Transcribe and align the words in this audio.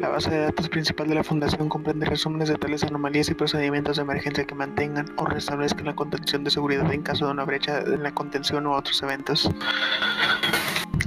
La 0.00 0.08
base 0.08 0.30
de 0.30 0.40
datos 0.40 0.68
principal 0.68 1.08
de 1.08 1.14
la 1.14 1.24
Fundación 1.24 1.68
comprende 1.68 2.06
resúmenes 2.06 2.48
de 2.48 2.56
tales 2.56 2.84
anomalías 2.84 3.28
y 3.30 3.34
procedimientos 3.34 3.96
de 3.96 4.02
emergencia 4.02 4.46
que 4.46 4.54
mantengan 4.54 5.06
o 5.16 5.26
restablezcan 5.26 5.86
la 5.86 5.94
contención 5.94 6.44
de 6.44 6.50
seguridad 6.50 6.92
en 6.92 7.02
caso 7.02 7.26
de 7.26 7.32
una 7.32 7.44
brecha 7.44 7.80
en 7.80 8.02
la 8.02 8.12
contención 8.12 8.66
u 8.66 8.72
otros 8.72 9.02
eventos. 9.02 9.50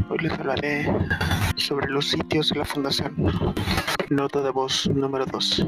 Hoy 0.10 0.18
les 0.20 0.32
hablaré 0.34 0.92
sobre 1.56 1.90
los 1.90 2.10
sitios 2.10 2.50
de 2.50 2.60
la 2.60 2.66
Fundación. 2.66 3.14
Nota 4.10 4.42
de 4.42 4.50
voz 4.50 4.88
número 4.88 5.26
2. 5.26 5.68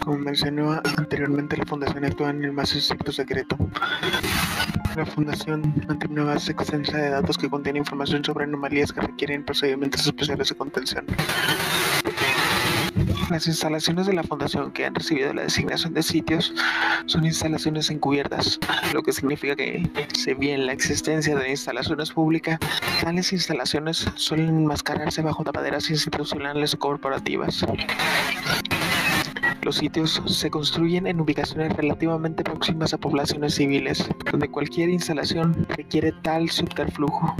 Como 0.00 0.18
mencionó 0.18 0.80
anteriormente, 0.98 1.56
la 1.56 1.66
Fundación 1.66 2.04
actúa 2.04 2.30
en 2.30 2.44
el 2.44 2.52
más 2.52 2.74
estricto 2.74 3.12
secreto. 3.12 3.56
La 4.96 5.06
Fundación 5.06 5.74
mantiene 5.88 6.20
una 6.20 6.34
base 6.34 6.52
extensa 6.52 6.98
de 6.98 7.10
datos 7.10 7.38
que 7.38 7.48
contiene 7.48 7.78
información 7.78 8.22
sobre 8.24 8.44
anomalías 8.44 8.92
que 8.92 9.00
requieren 9.00 9.44
procedimientos 9.44 10.06
especiales 10.06 10.50
de 10.50 10.54
contención. 10.54 11.06
Las 13.30 13.46
instalaciones 13.46 14.06
de 14.06 14.12
la 14.12 14.22
Fundación 14.22 14.70
que 14.72 14.84
han 14.84 14.94
recibido 14.94 15.32
la 15.32 15.42
designación 15.42 15.94
de 15.94 16.02
sitios 16.02 16.52
son 17.06 17.24
instalaciones 17.24 17.88
encubiertas, 17.90 18.60
lo 18.92 19.02
que 19.02 19.12
significa 19.12 19.56
que, 19.56 19.88
si 20.12 20.34
bien 20.34 20.66
la 20.66 20.72
existencia 20.72 21.34
de 21.36 21.50
instalaciones 21.50 22.12
públicas, 22.12 22.58
tales 23.02 23.32
instalaciones 23.32 24.06
suelen 24.16 24.48
enmascararse 24.48 25.22
bajo 25.22 25.42
tapaderas 25.42 25.88
institucionales 25.88 26.74
o 26.74 26.78
corporativas. 26.78 27.64
Los 29.62 29.76
sitios 29.76 30.20
se 30.26 30.50
construyen 30.50 31.06
en 31.06 31.20
ubicaciones 31.20 31.72
relativamente 31.76 32.42
próximas 32.42 32.92
a 32.94 32.98
poblaciones 32.98 33.54
civiles, 33.54 34.04
donde 34.28 34.48
cualquier 34.48 34.88
instalación 34.88 35.66
requiere 35.68 36.10
tal 36.22 36.50
subterflujo. 36.50 37.36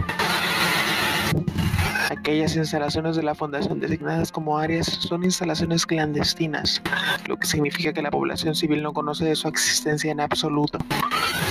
Aquellas 2.11 2.55
instalaciones 2.55 3.17
de 3.17 3.25
la 3.25 3.35
fundación 3.35 3.81
designadas 3.81 4.31
como 4.31 4.57
áreas 4.57 4.87
son 4.87 5.25
instalaciones 5.25 5.85
clandestinas, 5.85 6.81
lo 7.27 7.37
que 7.37 7.49
significa 7.49 7.93
que 7.93 8.03
la 8.03 8.11
población 8.13 8.55
civil 8.55 8.85
no 8.85 8.93
conoce 8.93 9.25
de 9.25 9.35
su 9.35 9.49
existencia 9.49 10.13
en 10.13 10.21
absoluto. 10.21 10.79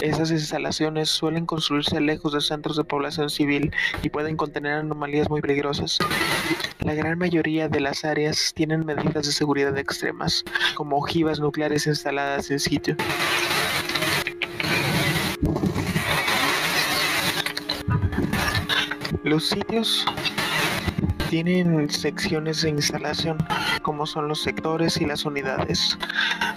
Esas 0.01 0.31
instalaciones 0.31 1.09
suelen 1.09 1.45
construirse 1.45 2.01
lejos 2.01 2.33
de 2.33 2.41
centros 2.41 2.75
de 2.75 2.83
población 2.83 3.29
civil 3.29 3.71
y 4.01 4.09
pueden 4.09 4.35
contener 4.35 4.73
anomalías 4.73 5.29
muy 5.29 5.41
peligrosas. 5.41 5.99
La 6.79 6.95
gran 6.95 7.19
mayoría 7.19 7.69
de 7.69 7.81
las 7.81 8.03
áreas 8.03 8.51
tienen 8.55 8.83
medidas 8.83 9.27
de 9.27 9.31
seguridad 9.31 9.77
extremas, 9.77 10.43
como 10.73 10.97
ojivas 10.97 11.39
nucleares 11.39 11.85
instaladas 11.85 12.49
en 12.49 12.59
sitio. 12.59 12.95
Los 19.23 19.45
sitios 19.45 20.03
tienen 21.29 21.89
secciones 21.89 22.61
de 22.61 22.69
instalación, 22.69 23.37
como 23.81 24.05
son 24.05 24.27
los 24.27 24.41
sectores 24.41 24.99
y 24.99 25.05
las 25.05 25.25
unidades. 25.25 25.97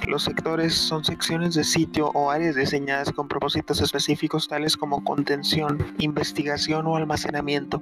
Los 0.06 0.24
sectores 0.24 0.74
son 0.74 1.04
secciones 1.04 1.54
de 1.54 1.64
sitio 1.64 2.08
o 2.14 2.30
áreas 2.30 2.56
diseñadas 2.56 3.10
con 3.12 3.28
propósitos 3.28 3.80
específicos 3.80 4.48
tales 4.48 4.76
como 4.76 5.02
contención, 5.04 5.94
investigación 5.98 6.86
o 6.86 6.96
almacenamiento, 6.96 7.80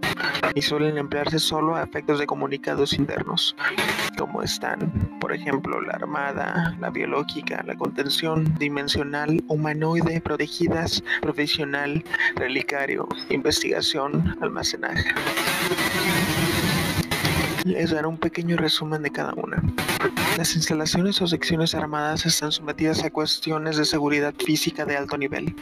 y 0.55 0.63
suelen 0.63 0.99
emplearse 0.99 1.39
solo 1.39 1.77
a 1.77 1.83
efectos 1.83 2.19
de 2.19 2.27
comunicados 2.27 2.93
internos, 2.93 3.57
como 4.19 4.43
están, 4.43 5.19
por 5.21 5.33
ejemplo, 5.33 5.81
la 5.81 5.95
armada, 5.95 6.77
la 6.79 6.91
biológica, 6.91 7.63
la 7.67 7.75
contención 7.75 8.55
dimensional, 8.59 9.43
humanoide, 9.49 10.21
protegidas, 10.21 11.03
profesional, 11.21 12.05
relicario, 12.37 13.09
investigación, 13.31 14.37
almacenaje. 14.41 15.13
Les 17.65 17.91
daré 17.91 18.09
un 18.09 18.19
pequeño 18.19 18.57
resumen 18.57 19.03
de 19.03 19.11
cada 19.11 19.33
una. 19.35 19.63
Las 20.37 20.57
instalaciones 20.57 21.23
o 21.23 21.29
secciones 21.29 21.75
armadas 21.75 22.27
están 22.27 22.51
sometidas 22.51 23.05
a 23.05 23.11
cuestiones 23.11 23.77
de 23.77 23.85
seguridad 23.85 24.35
física 24.45 24.85
de 24.85 24.97
alto 24.97 25.17
nivel, 25.17 25.55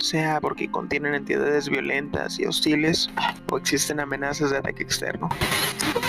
sea 0.00 0.40
porque 0.40 0.68
contienen 0.68 1.14
entidades 1.14 1.68
violentas 1.68 2.40
y 2.40 2.46
hostiles 2.46 3.08
o 3.52 3.58
existen 3.58 4.00
amenazas 4.00 4.50
de 4.50 4.56
ataque 4.56 4.82
externo. 4.82 5.28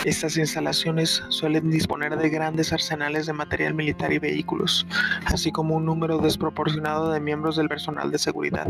Estas 0.04 0.38
instalaciones 0.38 1.22
suelen 1.30 1.70
disponer 1.70 2.18
de 2.18 2.30
grandes 2.30 2.74
arsenales 2.74 3.28
de 3.28 3.34
material 3.34 3.76
militar 3.76 4.12
y 4.14 4.20
vehículos, 4.20 4.88
así 5.26 5.52
como 5.52 5.76
un 5.76 5.86
número 5.86 6.18
desproporcionado 6.18 7.12
de 7.12 7.20
miembros 7.20 7.56
del 7.58 7.70
personal 7.70 8.12
de 8.12 8.18
seguridad, 8.18 8.68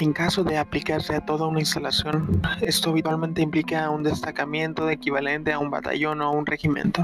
en 0.00 0.12
caso 0.12 0.44
de 0.44 0.56
aplicarse 0.56 1.14
a 1.14 1.24
toda 1.24 1.46
una 1.46 1.60
instalación, 1.60 2.40
esto 2.60 2.90
habitualmente 2.90 3.42
implica 3.42 3.90
un 3.90 4.02
destacamiento 4.02 4.88
equivalente 4.88 5.52
a 5.52 5.58
un 5.58 5.70
batallón 5.70 6.22
o 6.22 6.32
un 6.32 6.46
regimiento. 6.46 7.02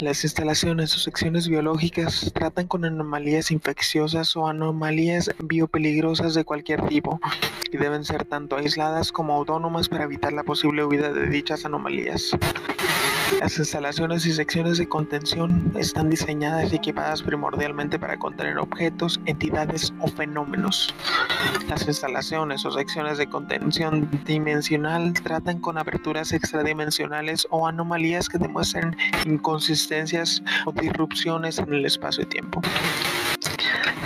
Las 0.00 0.24
instalaciones 0.24 0.94
o 0.96 0.98
secciones 0.98 1.46
biológicas 1.46 2.32
tratan 2.34 2.66
con 2.66 2.84
anomalías 2.84 3.50
infecciosas 3.50 4.34
o 4.34 4.48
anomalías 4.48 5.30
biopeligrosas 5.38 6.34
de 6.34 6.44
cualquier 6.44 6.86
tipo 6.88 7.20
y 7.70 7.76
deben 7.76 8.04
ser 8.04 8.24
tanto 8.24 8.56
aisladas 8.56 9.12
como 9.12 9.34
autónomas 9.34 9.88
para 9.88 10.04
evitar 10.04 10.32
la 10.32 10.42
posible 10.42 10.84
huida 10.84 11.12
de 11.12 11.26
dichas 11.26 11.64
anomalías. 11.64 12.30
Las 13.38 13.58
instalaciones 13.58 14.26
y 14.26 14.32
secciones 14.32 14.78
de 14.78 14.88
contención 14.88 15.72
están 15.76 16.10
diseñadas 16.10 16.72
y 16.72 16.76
equipadas 16.76 17.22
primordialmente 17.22 17.98
para 17.98 18.18
contener 18.18 18.58
objetos, 18.58 19.20
entidades 19.24 19.92
o 20.00 20.08
fenómenos. 20.08 20.92
Las 21.68 21.86
instalaciones 21.86 22.66
o 22.66 22.70
secciones 22.72 23.18
de 23.18 23.28
contención 23.28 24.08
dimensional 24.26 25.14
tratan 25.14 25.60
con 25.60 25.78
aberturas 25.78 26.32
extradimensionales 26.32 27.46
o 27.50 27.66
anomalías 27.66 28.28
que 28.28 28.38
demuestran 28.38 28.96
inconsistencias 29.24 30.42
o 30.66 30.72
disrupciones 30.72 31.58
en 31.58 31.72
el 31.72 31.86
espacio 31.86 32.24
y 32.24 32.26
tiempo. 32.26 32.60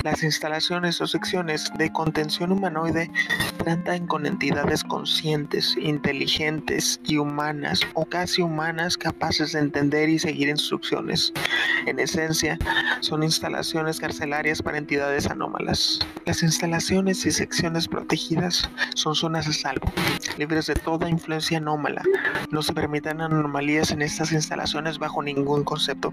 Las 0.05 0.23
instalaciones 0.23 1.01
o 1.01 1.07
secciones 1.07 1.73
de 1.79 1.91
contención 1.91 2.53
humanoide 2.53 3.11
tratan 3.57 4.07
con 4.07 4.27
entidades 4.27 4.85
conscientes, 4.85 5.75
inteligentes 5.79 7.01
y 7.05 7.17
humanas 7.17 7.81
o 7.95 8.05
casi 8.05 8.43
humanas 8.43 8.99
capaces 8.99 9.53
de 9.53 9.61
entender 9.61 10.11
y 10.11 10.19
seguir 10.19 10.51
instrucciones. 10.51 11.33
En 11.87 11.99
esencia, 11.99 12.59
son 13.01 13.23
instalaciones 13.23 13.99
carcelarias 13.99 14.61
para 14.61 14.77
entidades 14.77 15.27
anómalas. 15.27 16.01
Las 16.27 16.43
instalaciones 16.43 17.25
y 17.25 17.31
secciones 17.31 17.89
protegidas 17.89 18.69
son 18.97 19.15
zonas 19.15 19.49
a 19.49 19.55
salvo, 19.55 19.91
libres 20.37 20.67
de 20.67 20.75
toda 20.75 21.09
influencia 21.09 21.57
anómala. 21.57 22.03
No 22.51 22.63
se 22.63 22.75
permiten 22.75 23.23
anomalías 23.23 23.91
en 23.91 24.03
estas 24.03 24.33
instalaciones 24.33 24.99
bajo 24.99 25.23
ningún 25.23 25.65
concepto. 25.65 26.13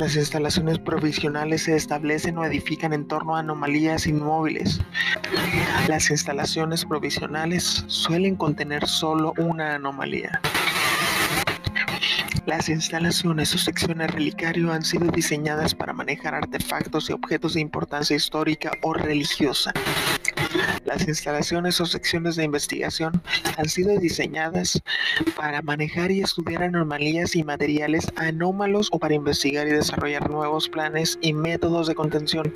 Las 0.00 0.16
instalaciones 0.16 0.78
provisionales 0.80 1.62
se 1.62 1.76
establecen 1.76 2.36
o 2.36 2.44
edifican 2.44 2.92
en 2.92 3.06
torno 3.06 3.36
a 3.36 3.40
anomalías 3.40 4.06
inmóviles. 4.06 4.80
Las 5.88 6.10
instalaciones 6.10 6.84
provisionales 6.84 7.84
suelen 7.86 8.34
contener 8.34 8.86
solo 8.88 9.32
una 9.38 9.76
anomalía. 9.76 10.40
Las 12.44 12.68
instalaciones 12.68 13.54
o 13.54 13.58
secciones 13.58 14.10
relicario 14.10 14.72
han 14.72 14.82
sido 14.82 15.06
diseñadas 15.10 15.74
para 15.74 15.92
manejar 15.92 16.34
artefactos 16.34 17.08
y 17.08 17.12
objetos 17.12 17.54
de 17.54 17.60
importancia 17.60 18.16
histórica 18.16 18.72
o 18.82 18.92
religiosa. 18.92 19.72
Las 20.84 21.08
instalaciones 21.08 21.80
o 21.80 21.86
secciones 21.86 22.36
de 22.36 22.44
investigación 22.44 23.20
han 23.56 23.68
sido 23.68 23.98
diseñadas 23.98 24.80
para 25.36 25.62
manejar 25.62 26.10
y 26.10 26.20
estudiar 26.20 26.62
anomalías 26.62 27.34
y 27.36 27.42
materiales 27.42 28.06
anómalos 28.16 28.88
o 28.92 28.98
para 28.98 29.14
investigar 29.14 29.66
y 29.66 29.72
desarrollar 29.72 30.30
nuevos 30.30 30.68
planes 30.68 31.18
y 31.20 31.32
métodos 31.32 31.86
de 31.86 31.94
contención. 31.94 32.52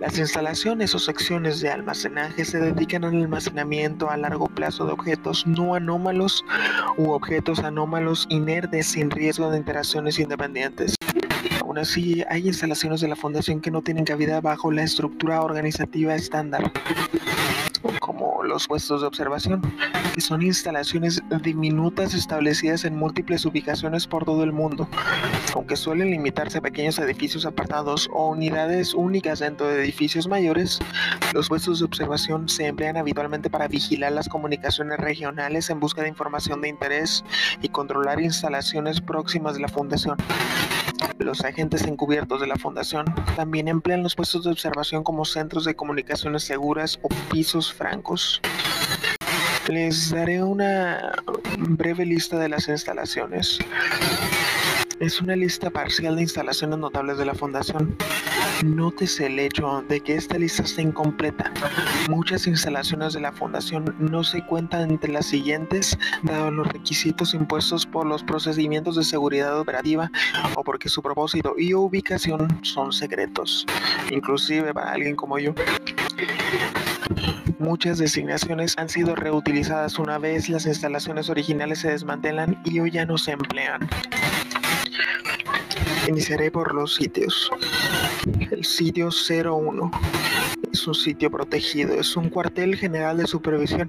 Las 0.00 0.18
instalaciones 0.18 0.94
o 0.94 0.98
secciones 0.98 1.60
de 1.60 1.68
almacenaje 1.68 2.44
se 2.46 2.58
dedican 2.58 3.04
al 3.04 3.14
almacenamiento 3.14 4.10
a 4.10 4.16
largo 4.16 4.48
plazo 4.48 4.86
de 4.86 4.92
objetos 4.92 5.46
no 5.46 5.74
anómalos 5.74 6.42
u 6.96 7.10
objetos 7.10 7.58
anómalos 7.58 8.26
inertes 8.30 8.86
sin 8.86 9.10
riesgo 9.10 9.50
de 9.50 9.58
interacciones 9.58 10.18
independientes. 10.18 10.94
Aún 11.70 11.78
así, 11.78 12.24
hay 12.28 12.48
instalaciones 12.48 13.00
de 13.00 13.06
la 13.06 13.14
Fundación 13.14 13.60
que 13.60 13.70
no 13.70 13.80
tienen 13.80 14.04
cabida 14.04 14.40
bajo 14.40 14.72
la 14.72 14.82
estructura 14.82 15.40
organizativa 15.40 16.16
estándar, 16.16 16.72
como 18.00 18.42
los 18.42 18.66
puestos 18.66 19.02
de 19.02 19.06
observación, 19.06 19.62
que 20.12 20.20
son 20.20 20.42
instalaciones 20.42 21.22
diminutas 21.44 22.12
establecidas 22.12 22.84
en 22.84 22.96
múltiples 22.96 23.44
ubicaciones 23.44 24.08
por 24.08 24.24
todo 24.24 24.42
el 24.42 24.50
mundo, 24.50 24.88
aunque 25.54 25.76
suelen 25.76 26.10
limitarse 26.10 26.58
a 26.58 26.60
pequeños 26.60 26.98
edificios 26.98 27.46
apartados 27.46 28.10
o 28.12 28.30
unidades 28.30 28.92
únicas 28.92 29.38
dentro 29.38 29.68
de 29.68 29.80
edificios 29.84 30.26
mayores. 30.26 30.80
Los 31.34 31.48
puestos 31.48 31.78
de 31.78 31.84
observación 31.84 32.48
se 32.48 32.66
emplean 32.66 32.96
habitualmente 32.96 33.48
para 33.48 33.68
vigilar 33.68 34.10
las 34.10 34.28
comunicaciones 34.28 34.98
regionales 34.98 35.70
en 35.70 35.78
busca 35.78 36.02
de 36.02 36.08
información 36.08 36.62
de 36.62 36.68
interés 36.68 37.24
y 37.62 37.68
controlar 37.68 38.20
instalaciones 38.20 39.00
próximas 39.00 39.54
de 39.54 39.60
la 39.60 39.68
Fundación. 39.68 40.16
Los 41.18 41.42
agentes 41.44 41.84
encubiertos 41.84 42.40
de 42.40 42.46
la 42.46 42.56
Fundación 42.56 43.04
también 43.36 43.68
emplean 43.68 44.02
los 44.02 44.14
puestos 44.14 44.44
de 44.44 44.50
observación 44.50 45.04
como 45.04 45.24
centros 45.24 45.64
de 45.64 45.74
comunicaciones 45.74 46.44
seguras 46.44 46.98
o 47.02 47.08
pisos 47.30 47.72
francos. 47.72 48.40
Les 49.68 50.10
daré 50.10 50.42
una 50.42 51.12
breve 51.58 52.04
lista 52.04 52.38
de 52.38 52.48
las 52.48 52.68
instalaciones. 52.68 53.58
Es 55.00 55.22
una 55.22 55.34
lista 55.34 55.70
parcial 55.70 56.16
de 56.16 56.22
instalaciones 56.22 56.78
notables 56.78 57.16
de 57.16 57.24
la 57.24 57.34
Fundación. 57.34 57.96
Nótese 58.62 59.28
el 59.28 59.38
hecho 59.38 59.82
de 59.88 60.02
que 60.02 60.14
esta 60.14 60.36
lista 60.36 60.62
está 60.62 60.82
incompleta. 60.82 61.50
Muchas 62.10 62.46
instalaciones 62.46 63.14
de 63.14 63.20
la 63.20 63.32
Fundación 63.32 63.96
no 63.98 64.22
se 64.22 64.44
cuentan 64.44 64.90
entre 64.90 65.10
las 65.10 65.24
siguientes, 65.24 65.98
dado 66.22 66.50
los 66.50 66.66
requisitos 66.66 67.32
impuestos 67.32 67.86
por 67.86 68.04
los 68.04 68.22
procedimientos 68.22 68.96
de 68.96 69.04
seguridad 69.04 69.58
operativa 69.58 70.10
o 70.54 70.62
porque 70.62 70.90
su 70.90 71.00
propósito 71.00 71.54
y 71.56 71.72
ubicación 71.72 72.60
son 72.60 72.92
secretos, 72.92 73.64
inclusive 74.10 74.74
para 74.74 74.92
alguien 74.92 75.16
como 75.16 75.38
yo. 75.38 75.54
Muchas 77.58 77.96
designaciones 77.96 78.76
han 78.76 78.90
sido 78.90 79.14
reutilizadas 79.14 79.98
una 79.98 80.18
vez 80.18 80.50
las 80.50 80.66
instalaciones 80.66 81.30
originales 81.30 81.78
se 81.78 81.90
desmantelan 81.90 82.60
y 82.66 82.80
hoy 82.80 82.90
ya 82.90 83.06
no 83.06 83.16
se 83.16 83.32
emplean. 83.32 83.88
Iniciaré 86.08 86.50
por 86.50 86.74
los 86.74 86.94
sitios. 86.94 87.50
El 88.50 88.64
sitio 88.64 89.10
01 89.10 89.90
es 90.72 90.86
un 90.86 90.94
sitio 90.94 91.30
protegido, 91.30 91.94
es 91.94 92.16
un 92.16 92.28
cuartel 92.30 92.76
general 92.76 93.18
de 93.18 93.26
supervisión. 93.26 93.86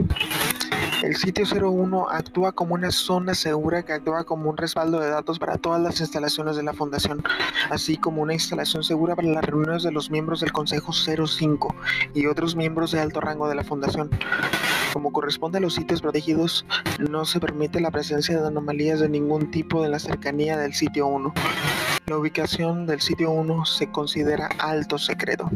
El 1.03 1.15
sitio 1.15 1.45
01 1.45 2.09
actúa 2.09 2.51
como 2.51 2.75
una 2.75 2.91
zona 2.91 3.33
segura 3.33 3.81
que 3.83 3.93
actúa 3.93 4.23
como 4.23 4.51
un 4.51 4.57
respaldo 4.57 4.99
de 4.99 5.09
datos 5.09 5.39
para 5.39 5.57
todas 5.57 5.81
las 5.81 5.99
instalaciones 5.99 6.55
de 6.55 6.63
la 6.63 6.73
Fundación, 6.73 7.23
así 7.71 7.97
como 7.97 8.21
una 8.21 8.33
instalación 8.33 8.83
segura 8.83 9.15
para 9.15 9.27
las 9.29 9.43
reuniones 9.43 9.81
de 9.81 9.91
los 9.91 10.11
miembros 10.11 10.41
del 10.41 10.51
Consejo 10.51 10.93
05 10.93 11.75
y 12.13 12.27
otros 12.27 12.55
miembros 12.55 12.91
de 12.91 12.99
alto 12.99 13.19
rango 13.19 13.49
de 13.49 13.55
la 13.55 13.63
Fundación. 13.63 14.11
Como 14.93 15.11
corresponde 15.13 15.57
a 15.57 15.61
los 15.61 15.75
sitios 15.75 16.01
protegidos, 16.01 16.65
no 16.99 17.25
se 17.25 17.39
permite 17.39 17.79
la 17.79 17.91
presencia 17.91 18.39
de 18.39 18.47
anomalías 18.47 18.99
de 18.99 19.09
ningún 19.09 19.51
tipo 19.51 19.85
en 19.85 19.91
la 19.91 19.99
cercanía 19.99 20.57
del 20.57 20.73
sitio 20.73 21.07
1. 21.07 21.33
La 22.07 22.17
ubicación 22.17 22.85
del 22.85 22.99
sitio 22.99 23.31
1 23.31 23.65
se 23.65 23.89
considera 23.89 24.49
alto 24.59 24.97
secreto. 24.97 25.49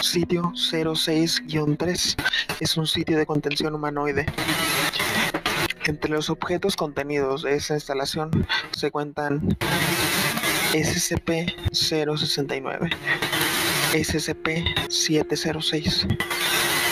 Sitio 0.00 0.52
06-3 0.54 2.16
es 2.60 2.76
un 2.76 2.86
sitio 2.86 3.18
de 3.18 3.26
contención 3.26 3.74
humanoide. 3.74 4.26
Entre 5.86 6.10
los 6.10 6.30
objetos 6.30 6.76
contenidos 6.76 7.42
de 7.42 7.56
esta 7.56 7.74
instalación 7.74 8.30
se 8.72 8.90
cuentan 8.90 9.54
SCP-069, 10.72 12.90
SCP-706, 13.92 16.06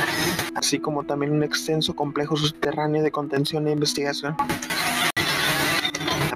así 0.54 0.78
como 0.78 1.04
también 1.04 1.32
un 1.32 1.42
extenso 1.42 1.94
complejo 1.94 2.36
subterráneo 2.36 3.02
de 3.02 3.10
contención 3.10 3.66
e 3.68 3.72
investigación. 3.72 4.36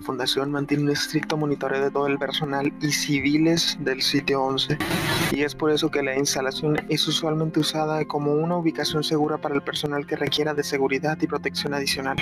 Fundación 0.07 0.51
mantiene 0.53 0.85
un 0.85 0.91
estricto 0.91 1.37
monitoreo 1.37 1.83
de 1.83 1.91
todo 1.91 2.07
el 2.07 2.17
personal 2.17 2.73
y 2.81 2.93
civiles 2.93 3.77
del 3.81 4.03
sitio 4.03 4.41
11 4.41 4.79
y 5.33 5.43
es 5.43 5.57
por 5.57 5.73
eso 5.73 5.91
que 5.91 6.01
la 6.01 6.17
instalación 6.17 6.77
es 6.89 7.09
usualmente 7.09 7.59
usada 7.59 8.05
como 8.05 8.33
una 8.33 8.57
ubicación 8.57 9.03
segura 9.03 9.39
para 9.39 9.57
el 9.57 9.63
personal 9.63 10.07
que 10.07 10.15
requiera 10.15 10.55
de 10.55 10.63
seguridad 10.63 11.19
y 11.21 11.27
protección 11.27 11.75
adicional. 11.75 12.19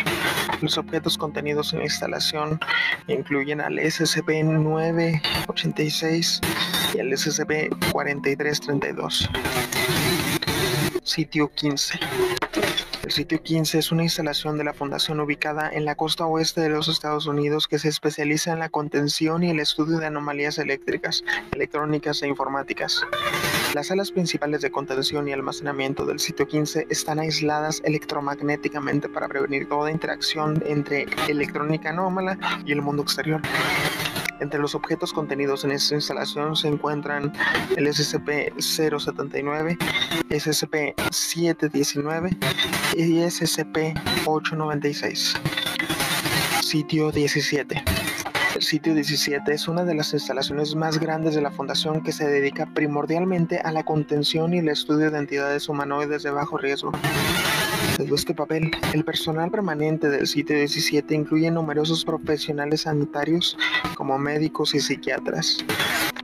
Los 0.62 0.78
objetos 0.78 1.18
contenidos 1.18 1.74
en 1.74 1.80
la 1.80 1.84
instalación 1.84 2.58
incluyen 3.06 3.60
al 3.60 3.78
SCP-986 3.78 6.40
y 6.94 7.00
al 7.00 7.08
SCP-4332. 7.08 9.28
Sitio 11.02 11.52
15. 11.52 12.00
El 13.04 13.10
sitio 13.10 13.42
15 13.42 13.80
es 13.80 13.92
una 13.92 14.02
instalación 14.02 14.56
de 14.56 14.64
la 14.64 14.72
Fundación 14.72 15.20
ubicada 15.20 15.68
en 15.70 15.84
la 15.84 15.94
costa 15.94 16.24
oeste 16.24 16.62
de 16.62 16.70
los 16.70 16.88
Estados 16.88 17.26
Unidos 17.26 17.68
que 17.68 17.78
se 17.78 17.90
especializa 17.90 18.54
en 18.54 18.60
la 18.60 18.70
contención 18.70 19.42
y 19.42 19.50
el 19.50 19.60
estudio 19.60 19.98
de 19.98 20.06
anomalías 20.06 20.56
eléctricas, 20.56 21.22
electrónicas 21.52 22.22
e 22.22 22.28
informáticas. 22.28 23.02
Las 23.74 23.88
salas 23.88 24.10
principales 24.10 24.62
de 24.62 24.70
contención 24.70 25.28
y 25.28 25.34
almacenamiento 25.34 26.06
del 26.06 26.18
sitio 26.18 26.48
15 26.48 26.86
están 26.88 27.18
aisladas 27.18 27.82
electromagnéticamente 27.84 29.10
para 29.10 29.28
prevenir 29.28 29.68
toda 29.68 29.90
interacción 29.90 30.62
entre 30.66 31.04
electrónica 31.28 31.90
anómala 31.90 32.38
y 32.64 32.72
el 32.72 32.80
mundo 32.80 33.02
exterior. 33.02 33.42
Entre 34.40 34.58
los 34.60 34.74
objetos 34.74 35.12
contenidos 35.12 35.64
en 35.64 35.70
esta 35.70 35.94
instalación 35.94 36.56
se 36.56 36.66
encuentran 36.68 37.32
el 37.76 37.86
SCP-079, 37.86 39.78
SCP-719 40.28 42.36
y 42.96 43.18
SCP-896. 43.18 45.36
Sitio 46.62 47.12
17. 47.12 47.84
El 48.56 48.62
sitio 48.62 48.94
17 48.94 49.52
es 49.52 49.66
una 49.66 49.84
de 49.84 49.94
las 49.94 50.12
instalaciones 50.12 50.76
más 50.76 50.98
grandes 50.98 51.34
de 51.34 51.40
la 51.40 51.50
Fundación 51.50 52.02
que 52.02 52.12
se 52.12 52.28
dedica 52.28 52.66
primordialmente 52.66 53.58
a 53.58 53.72
la 53.72 53.82
contención 53.82 54.54
y 54.54 54.58
el 54.58 54.68
estudio 54.68 55.10
de 55.10 55.18
entidades 55.18 55.68
humanoides 55.68 56.22
de 56.22 56.30
bajo 56.30 56.56
riesgo. 56.56 56.92
Desde 57.98 58.14
este 58.16 58.34
papel, 58.34 58.72
el 58.92 59.04
personal 59.04 59.52
permanente 59.52 60.08
del 60.08 60.26
sitio 60.26 60.56
17 60.56 61.14
incluye 61.14 61.48
numerosos 61.50 62.04
profesionales 62.04 62.80
sanitarios 62.82 63.56
como 63.94 64.18
médicos 64.18 64.74
y 64.74 64.80
psiquiatras. 64.80 65.64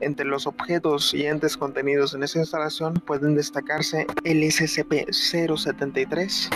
Entre 0.01 0.25
los 0.25 0.45
objetos 0.47 1.13
y 1.13 1.27
entes 1.27 1.55
contenidos 1.55 2.13
en 2.13 2.23
esta 2.23 2.39
instalación 2.39 2.95
pueden 2.95 3.35
destacarse 3.35 4.05
el 4.25 4.43
SCP-073, 4.43 6.49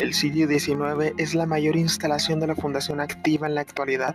El 0.00 0.14
sitio 0.14 0.48
19 0.48 1.12
es 1.18 1.34
la 1.34 1.44
mayor 1.46 1.76
instalación 1.76 2.40
de 2.40 2.46
la 2.46 2.56
Fundación 2.56 2.98
activa 3.00 3.46
en 3.46 3.54
la 3.54 3.60
actualidad, 3.60 4.14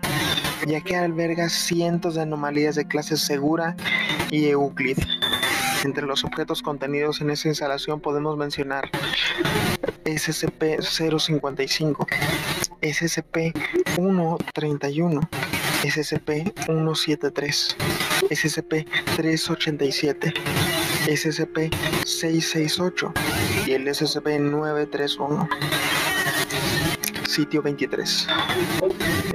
ya 0.66 0.82
que 0.82 0.96
alberga 0.96 1.50
cientos 1.50 2.16
de 2.16 2.22
anomalías 2.22 2.74
de 2.76 2.88
clase 2.88 3.18
segura 3.18 3.76
y 4.32 4.48
Euclid. 4.48 4.98
Entre 5.84 6.04
los 6.06 6.24
objetos 6.24 6.64
contenidos 6.64 7.20
en 7.22 7.30
esa 7.30 7.50
instalación 7.50 8.02
podemos 8.02 8.36
mencionar 8.38 8.90
SCP-055, 10.06 12.08
SCP-131, 12.82 15.30
SCP-173, 15.84 17.76
SCP-387, 18.30 20.34
SCP-668 21.08 23.14
y 23.68 23.74
el 23.74 23.88
SCP-931. 23.88 25.48
Sitio 27.38 27.62
23. 27.62 28.27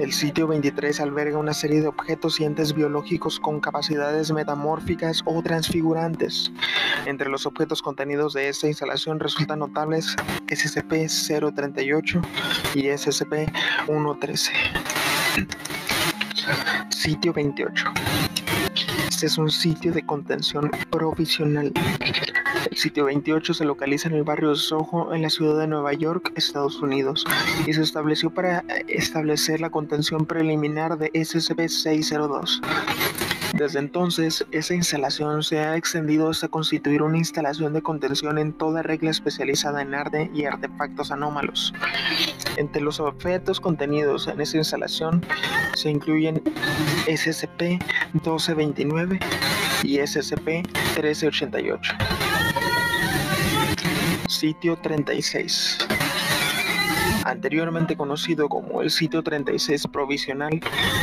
El 0.01 0.11
sitio 0.11 0.45
23 0.45 0.99
alberga 0.99 1.37
una 1.37 1.53
serie 1.53 1.79
de 1.79 1.87
objetos 1.87 2.37
y 2.41 2.43
entes 2.43 2.73
biológicos 2.73 3.39
con 3.39 3.61
capacidades 3.61 4.29
metamórficas 4.33 5.21
o 5.23 5.41
transfigurantes. 5.41 6.51
Entre 7.05 7.29
los 7.29 7.45
objetos 7.45 7.81
contenidos 7.81 8.33
de 8.33 8.49
esta 8.49 8.67
instalación 8.67 9.21
resultan 9.21 9.59
notables 9.59 10.17
SCP-038 10.47 12.21
y 12.75 12.87
SCP-113. 12.87 14.51
Sitio 16.89 17.31
28. 17.31 17.85
Este 19.07 19.27
es 19.27 19.37
un 19.37 19.49
sitio 19.49 19.93
de 19.93 20.05
contención 20.05 20.69
provisional. 20.89 21.71
El 22.69 22.77
sitio 22.77 23.05
28 23.05 23.53
se 23.53 23.63
localiza 23.65 24.09
en 24.09 24.15
el 24.15 24.23
barrio 24.23 24.55
Soho, 24.55 25.13
en 25.13 25.21
la 25.21 25.29
ciudad 25.29 25.59
de 25.59 25.67
Nueva 25.67 25.93
York, 25.93 26.33
Estados 26.35 26.81
Unidos, 26.81 27.23
y 27.65 27.71
se 27.73 27.81
estableció 27.81 28.29
para 28.29 28.63
establecer 28.87 29.61
la 29.61 29.69
contención 29.69 30.25
preliminar 30.25 30.97
de 30.97 31.09
SCP-602. 31.11 32.61
Desde 33.53 33.79
entonces, 33.79 34.45
esa 34.51 34.73
instalación 34.73 35.43
se 35.43 35.59
ha 35.59 35.77
extendido 35.77 36.29
hasta 36.29 36.47
constituir 36.47 37.03
una 37.03 37.19
instalación 37.19 37.73
de 37.73 37.83
contención 37.83 38.39
en 38.39 38.53
toda 38.53 38.81
regla 38.81 39.11
especializada 39.11 39.83
en 39.83 39.93
arte 39.93 40.31
y 40.33 40.45
artefactos 40.45 41.11
anómalos. 41.11 41.71
Entre 42.57 42.81
los 42.81 42.99
objetos 42.99 43.59
contenidos 43.59 44.27
en 44.27 44.41
esa 44.41 44.57
instalación 44.57 45.23
se 45.75 45.91
incluyen 45.91 46.41
SCP-1229 47.05 49.23
y 49.83 49.99
SCP-1388. 49.99 52.32
Sitio 54.33 54.75
36 54.77 55.77
anteriormente 57.25 57.95
conocido 57.95 58.49
como 58.49 58.81
el 58.81 58.89
sitio 58.91 59.23
36 59.23 59.87
provisional, 59.87 60.59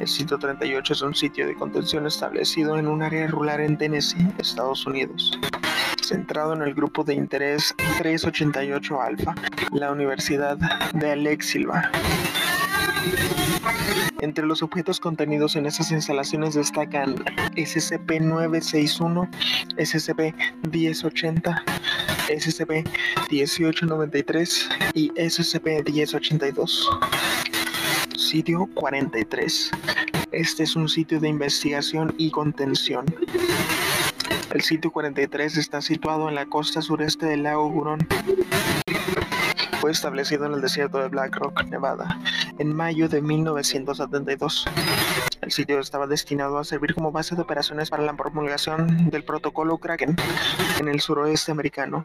El 0.00 0.06
sitio 0.06 0.38
38 0.38 0.92
es 0.92 1.02
un 1.02 1.14
sitio 1.14 1.46
de 1.46 1.54
contención 1.56 2.06
establecido 2.06 2.78
en 2.78 2.86
un 2.86 3.02
área 3.02 3.26
rural 3.26 3.60
en 3.60 3.76
Tennessee, 3.76 4.28
Estados 4.38 4.86
Unidos, 4.86 5.36
centrado 6.00 6.52
en 6.52 6.62
el 6.62 6.72
grupo 6.72 7.02
de 7.02 7.14
interés 7.14 7.74
388 7.98 9.02
Alpha, 9.02 9.34
la 9.72 9.90
Universidad 9.90 10.56
de 10.94 11.10
Alex 11.10 11.46
Silva. 11.46 11.90
Entre 14.20 14.46
los 14.46 14.62
objetos 14.62 15.00
contenidos 15.00 15.56
en 15.56 15.66
esas 15.66 15.90
instalaciones 15.90 16.54
destacan 16.54 17.16
SCP-961, 17.56 19.28
SCP-1080, 19.76 21.62
SCP-1893 22.28 24.92
y 24.94 25.10
SCP-1082. 25.10 27.37
Sitio 28.18 28.68
43. 28.74 29.70
Este 30.32 30.64
es 30.64 30.74
un 30.74 30.88
sitio 30.88 31.20
de 31.20 31.28
investigación 31.28 32.12
y 32.18 32.32
contención. 32.32 33.06
El 34.52 34.60
sitio 34.62 34.90
43 34.90 35.56
está 35.56 35.80
situado 35.80 36.28
en 36.28 36.34
la 36.34 36.46
costa 36.46 36.82
sureste 36.82 37.26
del 37.26 37.44
lago 37.44 37.68
Hurón. 37.68 38.00
Fue 39.80 39.92
establecido 39.92 40.46
en 40.46 40.54
el 40.54 40.60
desierto 40.60 40.98
de 40.98 41.06
Black 41.06 41.36
Rock, 41.36 41.62
Nevada, 41.66 42.20
en 42.58 42.74
mayo 42.74 43.08
de 43.08 43.22
1972. 43.22 44.66
El 45.40 45.52
sitio 45.52 45.78
estaba 45.78 46.06
destinado 46.06 46.58
a 46.58 46.64
servir 46.64 46.94
como 46.94 47.12
base 47.12 47.36
de 47.36 47.42
operaciones 47.42 47.90
para 47.90 48.02
la 48.02 48.14
promulgación 48.14 49.10
del 49.10 49.24
protocolo 49.24 49.78
Kraken 49.78 50.16
en 50.80 50.88
el 50.88 51.00
suroeste 51.00 51.52
americano. 51.52 52.02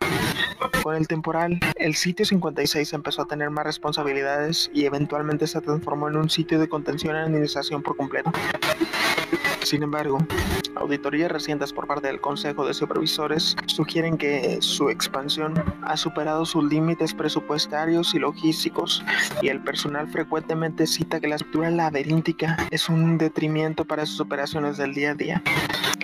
Con 0.84 0.96
el 0.96 1.08
temporal, 1.08 1.60
el 1.76 1.96
sitio 1.96 2.26
56 2.26 2.94
empezó 2.94 3.24
a 3.24 3.26
tener 3.26 3.50
más 3.50 3.66
responsabilidades 3.66 4.70
y 4.74 4.86
eventualmente 4.86 5.48
se 5.48 5.62
transformó 5.62 6.10
en 6.10 6.18
un 6.18 6.30
sitio 6.30 6.60
de 6.60 6.70
contención 6.70 7.16
y 7.16 7.20
administración 7.20 7.82
por 7.82 7.98
completo. 7.98 8.32
Sin 9.64 9.82
embargo, 9.82 10.18
auditorías 10.76 11.32
recientes 11.32 11.72
por 11.72 11.88
parte 11.88 12.08
del 12.08 12.20
Consejo 12.20 12.66
de 12.68 12.74
Supervisores 12.74 13.56
sugieren 13.66 14.18
que 14.18 14.62
su 14.62 14.90
expansión 14.90 15.54
ha 15.84 15.96
superado 15.96 16.46
sus 16.46 16.66
límites 16.66 17.14
presupuestarios 17.14 18.14
y 18.14 18.20
logísticos 18.20 19.04
y 19.42 19.48
el 19.48 19.62
personal 19.62 20.10
frecuentemente 20.10 20.86
cita 20.86 21.22
que 21.22 21.30
la 21.30 21.36
estructura 21.36 21.72
laberíntica 21.72 22.58
es 22.72 22.90
un 22.90 23.18
detrimento 23.24 23.86
para 23.86 24.06
sus 24.06 24.20
operaciones 24.20 24.78
del 24.78 24.94
día 24.94 25.12
a 25.12 25.16
día. 25.16 25.42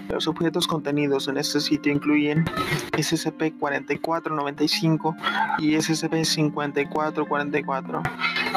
Los 0.09 0.27
objetos 0.27 0.65
contenidos 0.65 1.27
en 1.27 1.37
este 1.37 1.59
sitio 1.59 1.93
incluyen 1.93 2.45
SCP-4495 2.93 5.15
y 5.59 5.75
SCP-5444, 5.75 8.01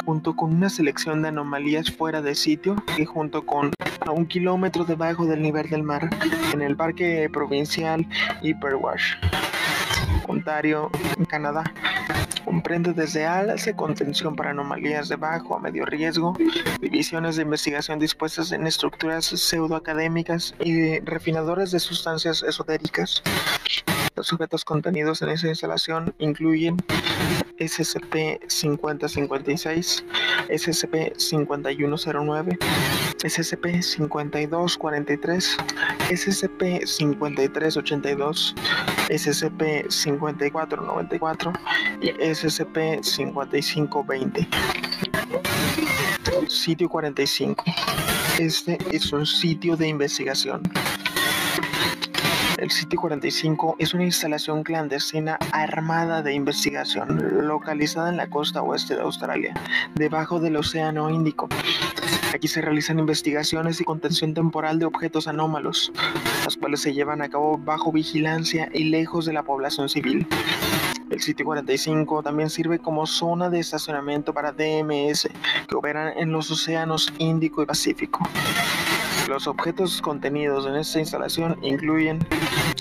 junto 0.03 0.35
con 0.35 0.55
una 0.55 0.69
selección 0.69 1.21
de 1.21 1.27
anomalías 1.27 1.91
fuera 1.91 2.23
de 2.23 2.33
sitio 2.33 2.75
que 2.95 3.05
junto 3.05 3.45
con 3.45 3.69
a 4.05 4.11
un 4.11 4.25
kilómetro 4.25 4.83
debajo 4.83 5.25
del 5.25 5.41
nivel 5.41 5.69
del 5.69 5.83
mar, 5.83 6.09
en 6.53 6.61
el 6.61 6.75
Parque 6.75 7.29
Provincial 7.31 8.05
Hyperwash, 8.41 9.13
Ontario, 10.33 10.89
Canadá. 11.27 11.63
Comprende 12.43 12.93
desde 12.93 13.25
alas 13.25 13.63
de 13.65 13.75
contención 13.75 14.35
para 14.35 14.49
anomalías 14.49 15.07
de 15.07 15.15
bajo 15.15 15.55
a 15.55 15.59
medio 15.59 15.85
riesgo, 15.85 16.35
divisiones 16.81 17.35
de 17.37 17.43
investigación 17.43 17.99
dispuestas 17.99 18.51
en 18.51 18.65
estructuras 18.67 19.23
pseudoacadémicas 19.25 20.53
y 20.59 20.99
refinadores 21.01 21.71
de 21.71 21.79
sustancias 21.79 22.43
esotéricas. 22.43 23.23
Los 24.15 24.27
sujetos 24.27 24.63
contenidos 24.65 25.21
en 25.21 25.29
esa 25.29 25.47
instalación 25.47 26.13
incluyen 26.17 26.75
SCP-5056, 27.57 30.03
SCP-5109, 30.49 32.57
SCP-5243, 33.23 35.57
SCP-5382, 36.09 38.53
SCP-5494 39.09 41.59
y 42.01 42.11
SCP-5520. 42.11 44.47
Sitio 46.47 46.89
45. 46.89 47.63
Este 48.39 48.79
es 48.91 49.13
un 49.13 49.25
sitio 49.25 49.77
de 49.77 49.87
investigación. 49.87 50.61
El 52.57 52.69
sitio 52.71 52.99
45 53.01 53.75
es 53.79 53.93
una 53.93 54.05
instalación 54.05 54.63
clandestina 54.63 55.37
armada 55.51 56.21
de 56.21 56.33
investigación 56.33 57.45
localizada 57.45 58.07
en 58.09 58.15
la 58.17 58.29
costa 58.29 58.61
oeste 58.61 58.95
de 58.95 59.01
Australia, 59.01 59.53
debajo 59.95 60.39
del 60.39 60.55
Océano 60.55 61.09
Índico. 61.09 61.49
Aquí 62.33 62.47
se 62.47 62.61
realizan 62.61 62.97
investigaciones 62.97 63.79
y 63.79 63.83
contención 63.83 64.33
temporal 64.33 64.79
de 64.79 64.85
objetos 64.85 65.27
anómalos, 65.27 65.91
las 66.43 66.57
cuales 66.57 66.81
se 66.81 66.91
llevan 66.91 67.21
a 67.21 67.29
cabo 67.29 67.59
bajo 67.59 67.91
vigilancia 67.91 68.71
y 68.73 68.85
lejos 68.85 69.27
de 69.27 69.33
la 69.33 69.43
población 69.43 69.87
civil. 69.87 70.25
El 71.11 71.21
sitio 71.21 71.45
45 71.45 72.23
también 72.23 72.49
sirve 72.49 72.79
como 72.79 73.05
zona 73.05 73.51
de 73.51 73.59
estacionamiento 73.59 74.33
para 74.33 74.51
DMS 74.51 75.29
que 75.67 75.75
operan 75.75 76.17
en 76.17 76.31
los 76.31 76.49
océanos 76.49 77.13
Índico 77.19 77.61
y 77.61 77.67
Pacífico. 77.67 78.27
Los 79.29 79.45
objetos 79.45 80.01
contenidos 80.01 80.65
en 80.65 80.75
esta 80.75 80.97
instalación 80.97 81.59
incluyen 81.61 82.17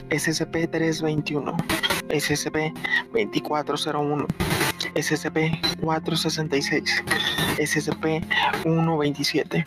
SCP-321, 0.09 1.55
SCP-2401, 2.09 4.27
SCP-466, 4.95 7.03
SCP-127, 7.59 9.65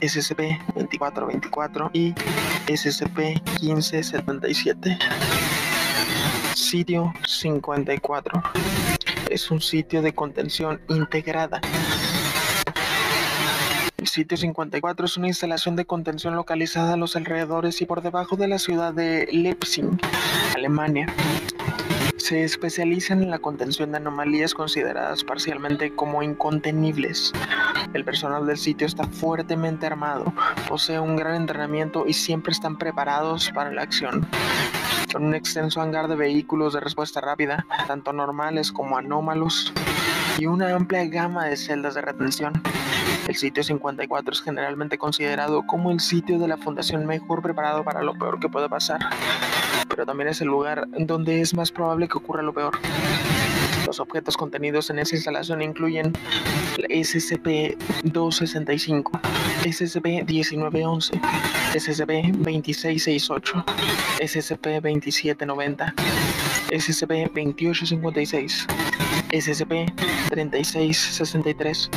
SCP-2424 0.00 1.90
y 1.92 2.14
SCP-1577. 2.66 4.98
Sitio 6.54 7.12
54. 7.26 8.42
Es 9.30 9.50
un 9.50 9.60
sitio 9.60 10.00
de 10.02 10.14
contención 10.14 10.80
integrada 10.88 11.60
el 14.04 14.08
sitio 14.08 14.36
54 14.36 15.06
es 15.06 15.16
una 15.16 15.28
instalación 15.28 15.76
de 15.76 15.86
contención 15.86 16.36
localizada 16.36 16.92
a 16.92 16.96
los 16.98 17.16
alrededores 17.16 17.80
y 17.80 17.86
por 17.86 18.02
debajo 18.02 18.36
de 18.36 18.48
la 18.48 18.58
ciudad 18.58 18.92
de 18.92 19.26
Leipzig, 19.32 19.86
Alemania. 20.54 21.06
Se 22.24 22.42
especializan 22.42 23.22
en 23.22 23.30
la 23.30 23.38
contención 23.38 23.90
de 23.90 23.98
anomalías 23.98 24.54
consideradas 24.54 25.22
parcialmente 25.22 25.94
como 25.94 26.22
incontenibles. 26.22 27.34
El 27.92 28.02
personal 28.02 28.46
del 28.46 28.56
sitio 28.56 28.86
está 28.86 29.06
fuertemente 29.06 29.84
armado, 29.84 30.32
posee 30.66 30.98
un 30.98 31.16
gran 31.16 31.34
entrenamiento 31.34 32.06
y 32.06 32.14
siempre 32.14 32.52
están 32.52 32.78
preparados 32.78 33.50
para 33.50 33.70
la 33.72 33.82
acción 33.82 34.26
con 35.12 35.26
un 35.26 35.34
extenso 35.34 35.82
hangar 35.82 36.08
de 36.08 36.16
vehículos 36.16 36.72
de 36.72 36.80
respuesta 36.80 37.20
rápida, 37.20 37.66
tanto 37.86 38.14
normales 38.14 38.72
como 38.72 38.96
anómalos, 38.96 39.72
y 40.38 40.46
una 40.46 40.74
amplia 40.74 41.04
gama 41.04 41.44
de 41.44 41.56
celdas 41.56 41.94
de 41.94 42.00
retención. 42.00 42.54
El 43.28 43.36
sitio 43.36 43.62
54 43.62 44.32
es 44.32 44.42
generalmente 44.42 44.98
considerado 44.98 45.64
como 45.66 45.92
el 45.92 46.00
sitio 46.00 46.38
de 46.38 46.48
la 46.48 46.56
fundación 46.56 47.06
mejor 47.06 47.42
preparado 47.42 47.84
para 47.84 48.02
lo 48.02 48.14
peor 48.14 48.40
que 48.40 48.48
pueda 48.48 48.68
pasar, 48.68 49.00
pero 49.94 50.06
también 50.06 50.28
es 50.28 50.40
el 50.40 50.48
lugar 50.48 50.88
donde 50.98 51.40
es 51.40 51.54
más 51.54 51.70
probable 51.70 52.08
que 52.08 52.18
ocurra 52.18 52.42
lo 52.42 52.52
peor. 52.52 52.76
Los 53.86 54.00
objetos 54.00 54.36
contenidos 54.36 54.90
en 54.90 54.98
esa 54.98 55.14
instalación 55.14 55.62
incluyen 55.62 56.12
SCP-265, 56.88 59.04
SCP-1911, 59.64 61.20
SCP-2668, 61.74 63.64
SCP-2790, 64.18 65.94
SCP-2856, 66.70 68.66
SCP-3663 69.30 71.88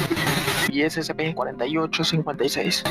y 0.70 0.82
SCP-4856. 0.82 2.84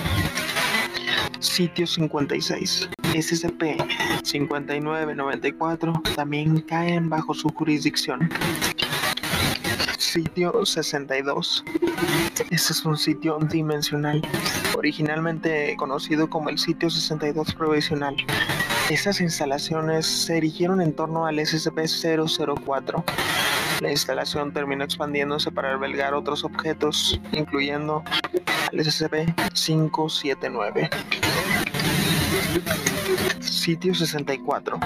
Sitio 1.38 1.86
56. 1.86 2.88
SCP-5994 3.16 6.14
también 6.14 6.60
caen 6.60 7.08
bajo 7.08 7.32
su 7.32 7.48
jurisdicción. 7.48 8.28
Sitio 9.98 10.66
62. 10.66 11.64
Este 12.50 12.72
es 12.72 12.84
un 12.84 12.98
sitio 12.98 13.38
dimensional, 13.38 14.20
originalmente 14.76 15.74
conocido 15.76 16.28
como 16.28 16.50
el 16.50 16.58
sitio 16.58 16.90
62 16.90 17.54
provisional. 17.54 18.16
Estas 18.90 19.20
instalaciones 19.20 20.04
se 20.06 20.36
erigieron 20.36 20.82
en 20.82 20.94
torno 20.94 21.26
al 21.26 21.38
SCP-004. 21.38 23.04
La 23.80 23.90
instalación 23.90 24.52
terminó 24.52 24.84
expandiéndose 24.84 25.50
para 25.50 25.72
albergar 25.72 26.14
otros 26.14 26.44
objetos, 26.44 27.20
incluyendo 27.32 28.04
al 28.72 28.78
SCP-579. 28.78 30.90
Sitio 33.40 33.94
64. 33.94 34.78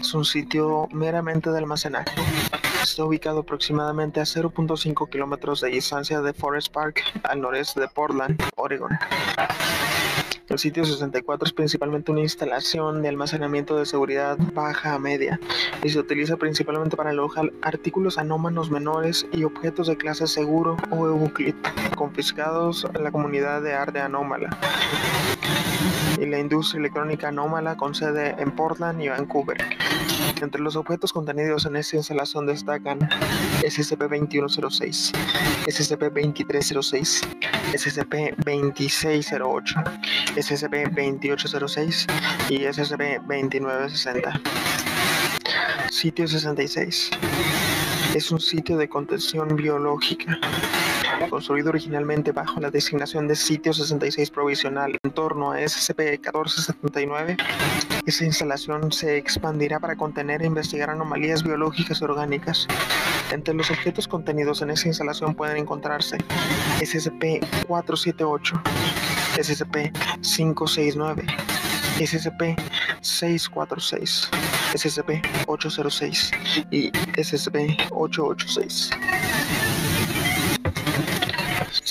Es 0.00 0.14
un 0.14 0.24
sitio 0.24 0.88
meramente 0.92 1.50
de 1.50 1.58
almacenaje. 1.58 2.10
Está 2.82 3.04
ubicado 3.04 3.40
aproximadamente 3.40 4.20
a 4.20 4.24
0.5 4.24 5.08
kilómetros 5.08 5.60
de 5.60 5.68
distancia 5.68 6.20
de 6.20 6.32
Forest 6.32 6.72
Park, 6.72 7.00
al 7.22 7.40
noreste 7.40 7.80
de 7.80 7.88
Portland, 7.88 8.42
Oregon. 8.56 8.90
El 10.48 10.58
sitio 10.58 10.84
64 10.84 11.46
es 11.46 11.52
principalmente 11.52 12.12
una 12.12 12.20
instalación 12.20 13.02
de 13.02 13.08
almacenamiento 13.08 13.76
de 13.76 13.86
seguridad 13.86 14.36
baja 14.52 14.94
a 14.94 14.98
media 14.98 15.40
y 15.82 15.88
se 15.88 15.98
utiliza 15.98 16.36
principalmente 16.36 16.96
para 16.96 17.10
alojar 17.10 17.50
artículos 17.62 18.18
anómanos 18.18 18.70
menores 18.70 19.26
y 19.32 19.44
objetos 19.44 19.86
de 19.86 19.96
clase 19.96 20.26
seguro 20.26 20.76
o 20.90 21.06
Euclid 21.06 21.54
confiscados 21.96 22.86
en 22.94 23.02
la 23.02 23.10
comunidad 23.10 23.62
de 23.62 23.74
arte 23.74 24.00
anómala 24.00 24.50
y 26.18 26.26
la 26.26 26.38
industria 26.38 26.80
electrónica 26.80 27.28
anómala 27.28 27.76
con 27.76 27.94
sede 27.94 28.34
en 28.38 28.50
Portland 28.50 29.00
y 29.02 29.08
Vancouver. 29.08 29.56
Entre 30.40 30.60
los 30.60 30.74
objetos 30.76 31.12
contenidos 31.12 31.66
en 31.66 31.76
esta 31.76 31.96
instalación 31.96 32.46
destacan 32.46 32.98
SCP-2106, 33.62 35.12
SCP-2306, 35.66 37.20
SCP-2608, 37.72 40.00
SCP-2806 40.36 42.06
y 42.50 42.64
SCP-2960. 42.64 44.40
Sitio 45.90 46.28
66. 46.28 47.10
Es 48.14 48.30
un 48.30 48.40
sitio 48.40 48.76
de 48.76 48.88
contención 48.88 49.56
biológica 49.56 50.38
construido 51.30 51.70
originalmente 51.70 52.32
bajo 52.32 52.60
la 52.60 52.70
designación 52.70 53.28
de 53.28 53.36
Sitio 53.36 53.72
66 53.72 54.30
Provisional 54.30 54.98
en 55.02 55.10
torno 55.10 55.52
a 55.52 55.60
SCP-1479. 55.60 57.38
Esta 58.06 58.24
instalación 58.24 58.92
se 58.92 59.16
expandirá 59.16 59.80
para 59.80 59.96
contener 59.96 60.42
e 60.42 60.46
investigar 60.46 60.90
anomalías 60.90 61.42
biológicas 61.42 62.00
y 62.00 62.04
orgánicas. 62.04 62.68
Entre 63.32 63.54
los 63.54 63.70
objetos 63.70 64.06
contenidos 64.06 64.60
en 64.62 64.70
esta 64.70 64.86
instalación 64.88 65.34
pueden 65.34 65.56
encontrarse 65.56 66.18
SCP-478, 66.80 68.62
SCP-569, 69.36 71.24
SCP-646, 71.98 74.28
SCP-806 74.74 76.30
y 76.70 76.90
SCP-886. 76.90 79.23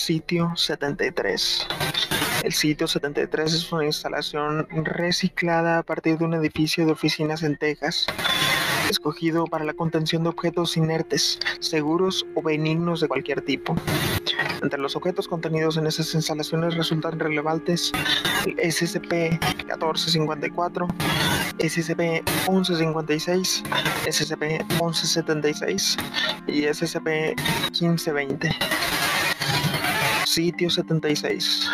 Sitio 0.04 0.52
73. 0.58 1.68
El 2.44 2.52
sitio 2.52 2.88
73 2.88 3.54
es 3.54 3.72
una 3.72 3.86
instalación 3.86 4.68
reciclada 4.84 5.78
a 5.78 5.84
partir 5.84 6.18
de 6.18 6.26
un 6.26 6.34
edificio 6.34 6.86
de 6.86 6.92
oficinas 6.92 7.42
en 7.42 7.56
Texas, 7.56 8.08
escogido 8.90 9.46
para 9.46 9.64
la 9.64 9.74
contención 9.74 10.24
de 10.24 10.30
objetos 10.30 10.76
inertes, 10.76 11.40
seguros 11.62 12.26
o 12.36 12.42
benignos 12.42 13.00
de 13.00 13.08
cualquier 13.08 13.44
tipo. 13.44 13.78
Entre 14.62 14.78
los 14.78 14.98
objetos 14.98 15.30
contenidos 15.30 15.78
en 15.78 15.88
esas 15.88 16.14
instalaciones 16.14 16.76
resultan 16.76 17.18
relevantes 17.18 17.94
el 18.46 18.58
SCP-1454, 18.58 20.86
SCP-1156, 21.60 23.64
SCP-1176 24.06 25.98
y 26.48 26.64
SCP-1520. 26.64 28.83
Sitio 30.34 30.68
76. 30.68 31.70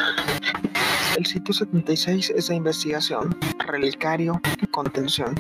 El 1.16 1.26
sitio 1.26 1.54
76 1.54 2.30
es 2.32 2.50
de 2.50 2.56
investigación, 2.56 3.34
relicario 3.66 4.42
contención. 4.72 5.34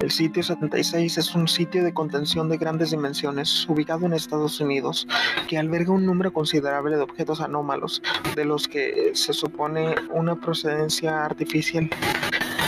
El 0.00 0.10
sitio 0.10 0.42
76 0.42 1.18
es 1.18 1.34
un 1.34 1.46
sitio 1.46 1.84
de 1.84 1.92
contención 1.92 2.48
de 2.48 2.56
grandes 2.56 2.92
dimensiones 2.92 3.68
ubicado 3.68 4.06
en 4.06 4.14
Estados 4.14 4.58
Unidos 4.58 5.06
que 5.48 5.58
alberga 5.58 5.92
un 5.92 6.06
número 6.06 6.32
considerable 6.32 6.96
de 6.96 7.02
objetos 7.02 7.42
anómalos 7.42 8.00
de 8.34 8.46
los 8.46 8.68
que 8.68 9.10
se 9.12 9.34
supone 9.34 9.94
una 10.10 10.34
procedencia 10.34 11.26
artificial. 11.26 11.90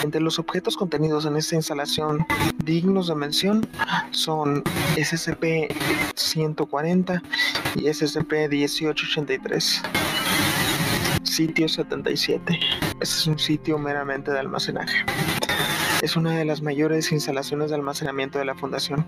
Entre 0.03 0.21
los 0.21 0.39
objetos 0.39 0.77
contenidos 0.77 1.25
en 1.27 1.37
esta 1.37 1.57
instalación 1.57 2.25
dignos 2.65 3.09
de 3.09 3.15
mención 3.15 3.67
son 4.11 4.63
SCP-140 4.97 7.23
y 7.77 7.85
SCP-1883. 7.85 10.06
Sitio 11.27 11.69
77. 11.69 12.43
Este 12.53 13.03
es 13.03 13.27
un 13.27 13.39
sitio 13.39 13.79
meramente 13.79 14.31
de 14.31 14.39
almacenaje. 14.39 15.05
Es 16.01 16.17
una 16.17 16.31
de 16.31 16.45
las 16.45 16.63
mayores 16.63 17.11
instalaciones 17.13 17.71
de 17.71 17.77
almacenamiento 17.77 18.39
de 18.39 18.45
la 18.45 18.55
Fundación. 18.55 19.05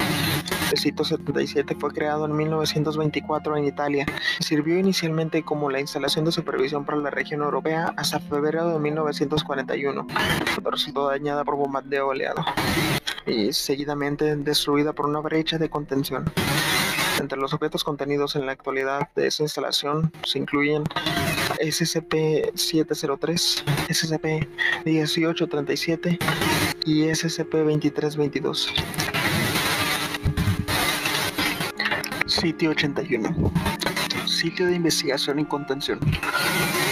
El 0.73 0.79
sitio 0.79 1.05
77 1.05 1.77
fue 1.79 1.93
creado 1.93 2.27
en 2.27 2.37
1924 2.37 3.57
en 3.57 3.65
Italia. 3.67 4.07
Sirvió 4.41 4.79
inicialmente 4.79 5.43
como 5.43 5.71
la 5.71 5.81
instalación 5.81 6.25
de 6.25 6.33
supervisión 6.33 6.85
para 6.85 6.99
la 6.99 7.11
región 7.11 7.41
europea 7.43 7.95
hasta 7.97 8.21
febrero 8.21 8.69
de 8.69 8.79
1941, 8.79 10.07
cuando 10.07 10.71
resultó 10.71 11.09
dañada 11.09 11.45
por 11.45 11.57
bombardeo 11.57 12.09
oleado 12.09 12.45
y 13.27 13.53
seguidamente 13.53 14.37
destruida 14.37 14.93
por 14.93 15.07
una 15.07 15.21
brecha 15.21 15.59
de 15.59 15.71
contención. 15.71 16.25
Entre 17.21 17.39
los 17.39 17.53
objetos 17.53 17.85
contenidos 17.85 18.35
en 18.37 18.47
la 18.47 18.53
actualidad 18.53 19.11
de 19.15 19.27
esa 19.27 19.43
instalación 19.43 20.11
se 20.25 20.39
incluyen 20.39 20.85
SCP-703, 21.61 23.65
SCP-1837 23.89 26.19
y 26.85 27.03
SCP-2322. 27.03 28.69
Sitio 32.27 32.71
81. 32.71 33.53
Sitio 34.27 34.67
de 34.67 34.77
investigación 34.77 35.41
y 35.41 35.45
contención. 35.45 35.99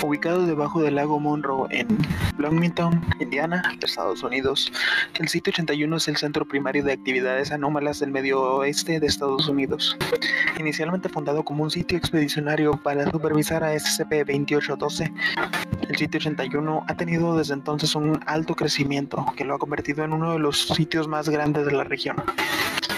Ubicado 0.02 0.46
debajo 0.46 0.82
del 0.82 0.96
lago 0.96 1.18
Monroe 1.18 1.68
en 1.70 1.88
Bloomington, 2.37 3.04
Indiana, 3.18 3.62
Estados 3.82 4.22
Unidos, 4.22 4.70
el 5.18 5.28
sitio 5.28 5.52
81 5.52 5.96
es 5.96 6.09
el 6.09 6.16
centro 6.16 6.44
primario 6.44 6.85
de 6.85 6.92
actividades 6.92 7.50
anómalas 7.50 8.00
del 8.00 8.11
medio 8.11 8.40
oeste 8.42 9.00
de 9.00 9.06
Estados 9.06 9.48
Unidos. 9.48 9.96
Inicialmente 10.59 11.09
fundado 11.09 11.44
como 11.44 11.64
un 11.64 11.70
sitio 11.70 11.96
expedicionario 11.96 12.76
para 12.76 13.11
supervisar 13.11 13.64
a 13.64 13.74
SCP-2812, 13.74 15.12
el 15.88 15.96
sitio 15.96 16.18
81 16.18 16.85
ha 16.88 16.94
tenido 16.96 17.37
desde 17.37 17.55
entonces 17.55 17.94
un 17.94 18.20
alto 18.27 18.55
crecimiento 18.55 19.25
que 19.37 19.44
lo 19.44 19.55
ha 19.55 19.59
convertido 19.59 20.05
en 20.05 20.12
uno 20.12 20.33
de 20.33 20.38
los 20.38 20.68
sitios 20.68 21.07
más 21.09 21.29
grandes 21.29 21.66
de 21.66 21.72
la 21.72 21.85
región. 21.85 22.16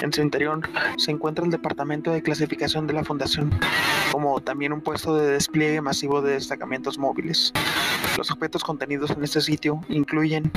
En 0.02 0.12
su 0.12 0.22
interior 0.22 0.60
se 0.96 1.10
encuentra 1.10 1.44
el 1.44 1.50
departamento 1.50 2.12
de 2.12 2.22
clasificación 2.22 2.86
de 2.86 2.92
la 2.94 3.04
fundación, 3.04 3.50
como 4.12 4.40
también 4.40 4.72
un 4.72 4.80
puesto 4.80 5.16
de 5.16 5.32
despliegue 5.32 5.80
masivo 5.80 6.22
de 6.22 6.34
destacamentos 6.34 6.98
móviles. 6.98 7.52
Los 8.16 8.30
objetos 8.30 8.62
contenidos 8.62 9.10
en 9.10 9.24
este 9.24 9.40
sitio 9.40 9.80
incluyen 9.88 10.50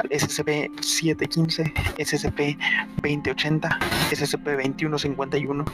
al 0.00 0.08
SCP-715, 0.08 1.72
SCP-2080, 1.98 3.68
SCP-2151, 4.10 5.64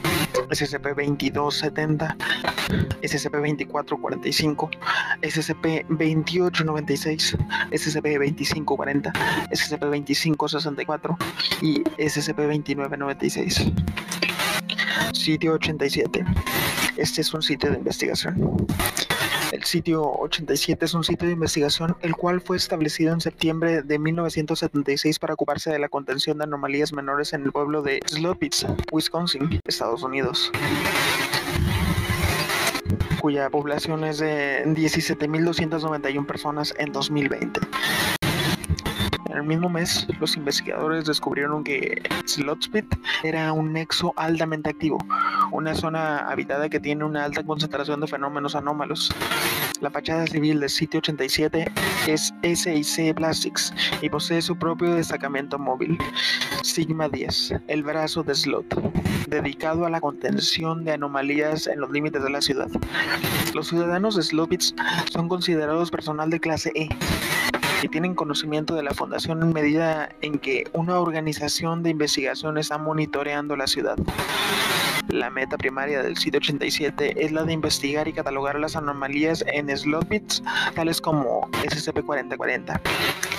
SCP-2270, 0.49 2.15
SCP-2445, 3.01 4.69
SCP-2896, 5.21 7.37
SCP-2540, 7.71 9.13
SCP-2564 9.51 11.17
y 11.61 11.83
SCP-2996. 11.83 13.73
Sitio 15.13 15.53
87. 15.53 16.25
Este 16.97 17.21
es 17.21 17.33
un 17.33 17.41
sitio 17.41 17.71
de 17.71 17.77
investigación. 17.77 18.67
Sitio 19.67 20.01
87 20.01 20.85
es 20.85 20.93
un 20.93 21.03
sitio 21.03 21.27
de 21.27 21.33
investigación 21.33 21.97
el 21.99 22.15
cual 22.15 22.39
fue 22.39 22.55
establecido 22.55 23.11
en 23.11 23.19
septiembre 23.19 23.81
de 23.81 23.99
1976 23.99 25.19
para 25.19 25.33
ocuparse 25.33 25.69
de 25.69 25.77
la 25.77 25.89
contención 25.89 26.37
de 26.37 26.45
anomalías 26.45 26.93
menores 26.93 27.33
en 27.33 27.43
el 27.43 27.51
pueblo 27.51 27.81
de 27.81 27.99
Sloppitz, 28.05 28.65
Wisconsin, 28.93 29.59
Estados 29.65 30.03
Unidos 30.03 30.53
cuya 33.19 33.49
población 33.49 34.05
es 34.05 34.19
de 34.19 34.63
17.291 34.67 36.25
personas 36.25 36.73
en 36.77 36.93
2020. 36.93 37.59
Mismo 39.47 39.69
mes, 39.69 40.05
los 40.19 40.35
investigadores 40.35 41.05
descubrieron 41.05 41.63
que 41.63 42.03
Slotspit 42.25 42.85
era 43.23 43.53
un 43.53 43.71
nexo 43.71 44.13
altamente 44.17 44.71
activo, 44.71 44.97
una 45.53 45.73
zona 45.73 46.17
habitada 46.17 46.67
que 46.67 46.81
tiene 46.81 47.05
una 47.05 47.23
alta 47.23 47.43
concentración 47.43 48.01
de 48.01 48.07
fenómenos 48.07 48.55
anómalos. 48.55 49.09
La 49.79 49.89
fachada 49.89 50.27
civil 50.27 50.59
del 50.59 50.69
sitio 50.69 50.97
87 50.97 51.71
es 52.07 52.33
SIC 52.43 53.15
Plastics 53.15 53.73
y 54.01 54.09
posee 54.09 54.41
su 54.41 54.57
propio 54.57 54.95
destacamento 54.95 55.57
móvil, 55.57 55.97
Sigma 56.61 57.07
10, 57.07 57.53
el 57.69 57.83
brazo 57.83 58.23
de 58.23 58.35
Slot, 58.35 58.65
dedicado 59.29 59.85
a 59.85 59.89
la 59.89 60.01
contención 60.01 60.83
de 60.83 60.91
anomalías 60.91 61.67
en 61.67 61.79
los 61.79 61.89
límites 61.89 62.21
de 62.21 62.31
la 62.31 62.41
ciudad. 62.41 62.67
Los 63.53 63.69
ciudadanos 63.69 64.17
de 64.17 64.23
Slopitz 64.23 64.75
son 65.09 65.29
considerados 65.29 65.89
personal 65.89 66.29
de 66.29 66.41
clase 66.41 66.73
E 66.75 66.89
y 67.81 67.87
tienen 67.87 68.15
conocimiento 68.15 68.75
de 68.75 68.83
la 68.83 68.91
fundación 68.91 69.41
en 69.43 69.53
medida 69.53 70.09
en 70.21 70.39
que 70.39 70.65
una 70.73 70.99
organización 70.99 71.83
de 71.83 71.91
investigación 71.91 72.57
está 72.57 72.77
monitoreando 72.77 73.55
la 73.55 73.67
ciudad. 73.67 73.97
La 75.09 75.29
meta 75.29 75.57
primaria 75.57 76.03
del 76.03 76.17
sitio 76.17 76.39
87 76.39 77.23
es 77.23 77.31
la 77.31 77.43
de 77.43 77.53
investigar 77.53 78.07
y 78.09 78.13
catalogar 78.13 78.59
las 78.59 78.75
anomalías 78.75 79.43
en 79.47 79.75
slot 79.75 80.07
bits, 80.09 80.43
tales 80.75 80.99
como 80.99 81.49
SCP-4040. 81.51 82.81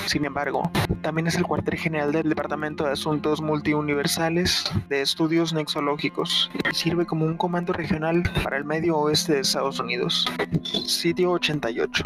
Sin 0.06 0.24
embargo, 0.24 0.62
también 1.02 1.26
es 1.26 1.34
el 1.34 1.42
cuartel 1.42 1.78
general 1.78 2.12
del 2.12 2.30
Departamento 2.30 2.84
de 2.84 2.92
Asuntos 2.92 3.42
Multiuniversales 3.42 4.64
de 4.88 5.02
Estudios 5.02 5.52
Nexológicos 5.52 6.50
y 6.70 6.74
sirve 6.74 7.04
como 7.04 7.26
un 7.26 7.36
comando 7.36 7.74
regional 7.74 8.22
para 8.42 8.56
el 8.56 8.64
medio 8.64 8.96
oeste 8.96 9.34
de 9.34 9.40
Estados 9.40 9.78
Unidos. 9.78 10.24
Sitio 10.86 11.32
88. 11.32 12.02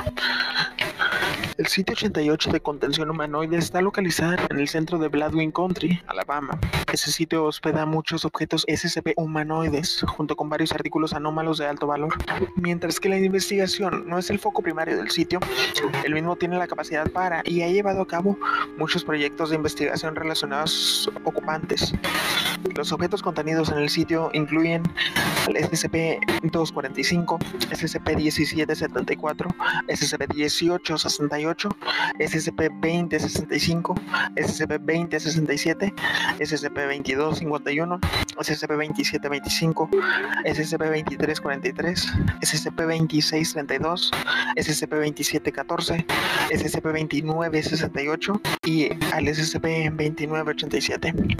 El 1.58 1.66
sitio 1.66 1.92
88 1.94 2.50
de 2.50 2.60
contención 2.60 3.10
humanoide 3.10 3.58
está 3.58 3.82
localizado 3.82 4.36
en 4.48 4.58
el 4.58 4.68
centro 4.68 4.98
de 4.98 5.08
Bladwin 5.08 5.52
Country, 5.52 6.00
Alabama. 6.06 6.58
Ese 6.90 7.12
sitio 7.12 7.44
hospeda 7.44 7.84
muchos 7.84 8.24
objetos 8.24 8.64
SCP 8.68 9.12
humanoides, 9.16 10.02
junto 10.08 10.34
con 10.34 10.48
varios 10.48 10.72
artículos 10.72 11.12
anómalos 11.12 11.58
de 11.58 11.66
alto 11.66 11.86
valor. 11.86 12.14
Mientras 12.56 12.98
que 12.98 13.10
la 13.10 13.18
investigación 13.18 14.08
no 14.08 14.18
es 14.18 14.30
el 14.30 14.38
foco 14.38 14.62
primario 14.62 14.96
del 14.96 15.10
sitio, 15.10 15.40
el 16.04 16.14
mismo 16.14 16.36
tiene 16.36 16.56
la 16.56 16.66
capacidad 16.66 17.10
para 17.10 17.42
y 17.44 17.60
ha 17.62 17.68
llevado 17.68 18.00
a 18.00 18.06
cabo 18.06 18.38
muchos 18.78 19.04
proyectos 19.04 19.50
de 19.50 19.56
investigación 19.56 20.16
relacionados 20.16 21.10
ocupantes. 21.24 21.92
Los 22.76 22.92
objetos 22.92 23.22
contenidos 23.22 23.70
en 23.70 23.78
el 23.78 23.90
sitio 23.90 24.30
incluyen 24.32 24.82
el 25.48 25.56
SCP-245, 25.56 27.38
SCP-1774, 27.70 29.54
SCP-1868, 31.42 31.74
SCP-2065, 32.18 33.94
SCP-2067, 34.37 35.92
SCP-2251, 36.38 38.00
SCP-2725, 38.38 39.88
SCP-2343, 40.44 42.07
SCP-2632, 42.42 44.11
SCP-2714, 44.57 46.05
SCP-2968 46.50 48.40
y 48.64 48.88
al 49.12 49.28
SCP-2987. 49.28 51.37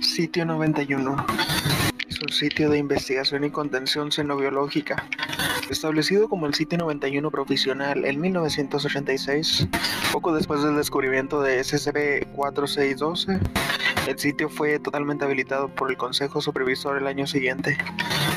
Sitio 0.00 0.44
91 0.44 1.26
es 1.26 1.81
un 2.22 2.32
sitio 2.32 2.70
de 2.70 2.78
investigación 2.78 3.44
y 3.44 3.50
contención 3.50 4.12
xenobiológica 4.12 5.04
establecido 5.70 6.28
como 6.28 6.46
el 6.46 6.54
sitio 6.54 6.78
91 6.78 7.30
profesional 7.30 8.04
en 8.04 8.20
1986, 8.20 9.66
poco 10.12 10.34
después 10.34 10.62
del 10.62 10.76
descubrimiento 10.76 11.40
de 11.40 11.60
SCP-4612, 11.60 13.40
el 14.06 14.18
sitio 14.18 14.48
fue 14.48 14.78
totalmente 14.78 15.24
habilitado 15.24 15.68
por 15.68 15.90
el 15.90 15.96
Consejo 15.96 16.40
Supervisor 16.40 16.98
el 16.98 17.06
año 17.06 17.26
siguiente. 17.26 17.78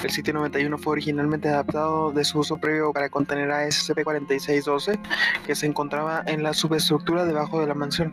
El 0.04 0.12
sitio 0.12 0.34
91 0.34 0.78
fue 0.78 0.94
originalmente 0.94 1.50
adaptado 1.50 2.12
de 2.12 2.24
su 2.24 2.40
uso 2.40 2.58
previo 2.58 2.94
para 2.94 3.10
contener 3.10 3.52
a 3.52 3.66
SCP-4612, 3.68 5.00
que 5.46 5.56
se 5.56 5.66
encontraba 5.66 6.24
en 6.28 6.44
la 6.44 6.54
subestructura 6.54 7.26
debajo 7.26 7.60
de 7.60 7.68
la 7.68 7.74
mansión, 7.74 8.12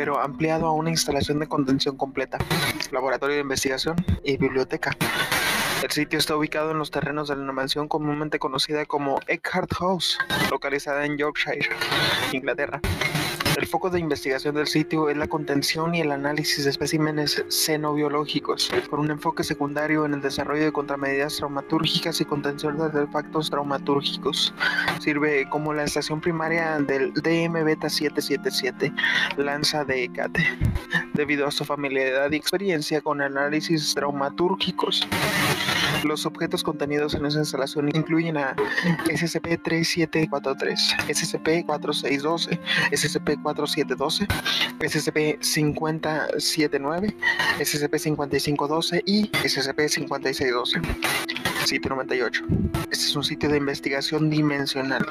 pero 0.00 0.18
ampliado 0.18 0.66
a 0.66 0.72
una 0.72 0.88
instalación 0.88 1.40
de 1.40 1.46
contención 1.46 1.98
completa, 1.98 2.38
laboratorio 2.90 3.36
de 3.36 3.42
investigación 3.42 3.96
y 4.24 4.38
biblioteca. 4.38 4.96
El 5.82 5.90
sitio 5.90 6.18
está 6.18 6.34
ubicado 6.34 6.70
en 6.70 6.78
los 6.78 6.90
terrenos 6.90 7.28
de 7.28 7.36
la 7.36 7.52
mansión 7.52 7.86
comúnmente 7.86 8.38
conocida 8.38 8.86
como 8.86 9.20
Eckhart 9.26 9.74
House, 9.74 10.16
localizada 10.50 11.04
en 11.04 11.18
Yorkshire, 11.18 11.68
Inglaterra. 12.32 12.80
El 13.60 13.66
foco 13.66 13.90
de 13.90 14.00
investigación 14.00 14.54
del 14.54 14.66
sitio 14.66 15.10
es 15.10 15.18
la 15.18 15.28
contención 15.28 15.94
y 15.94 16.00
el 16.00 16.12
análisis 16.12 16.64
de 16.64 16.70
especímenes 16.70 17.44
xenobiológicos, 17.50 18.70
con 18.88 19.00
un 19.00 19.10
enfoque 19.10 19.44
secundario 19.44 20.06
en 20.06 20.14
el 20.14 20.22
desarrollo 20.22 20.64
de 20.64 20.72
contramedidas 20.72 21.36
traumatúrgicas 21.36 22.22
y 22.22 22.24
contención 22.24 22.78
de 22.78 22.84
artefactos 22.84 23.50
traumatúrgicos. 23.50 24.54
Sirve 25.00 25.46
como 25.50 25.74
la 25.74 25.84
estación 25.84 26.22
primaria 26.22 26.78
del 26.78 27.12
DM 27.12 27.62
Beta 27.62 27.90
777, 27.90 28.94
lanza 29.36 29.84
de 29.84 30.04
ECATE, 30.04 30.42
debido 31.12 31.46
a 31.46 31.50
su 31.50 31.66
familiaridad 31.66 32.32
y 32.32 32.36
experiencia 32.36 33.02
con 33.02 33.20
análisis 33.20 33.94
traumatúrgicos. 33.94 35.06
Los 36.04 36.26
objetos 36.26 36.62
contenidos 36.62 37.14
en 37.14 37.24
esa 37.26 37.38
instalación 37.38 37.88
incluyen 37.94 38.36
a 38.36 38.54
SCP-3743, 39.06 41.08
SCP-4612, 41.08 42.58
SCP-4712, 42.90 44.26
SCP-5079, 44.80 47.14
SCP-5512 47.60 49.02
y 49.04 49.28
SCP-5612. 49.28 51.39
Sitio 51.64 51.90
98. 51.90 52.44
Este 52.90 53.04
es 53.04 53.16
un 53.16 53.22
sitio 53.22 53.48
de 53.48 53.58
investigación 53.58 54.30
dimensional. 54.30 55.06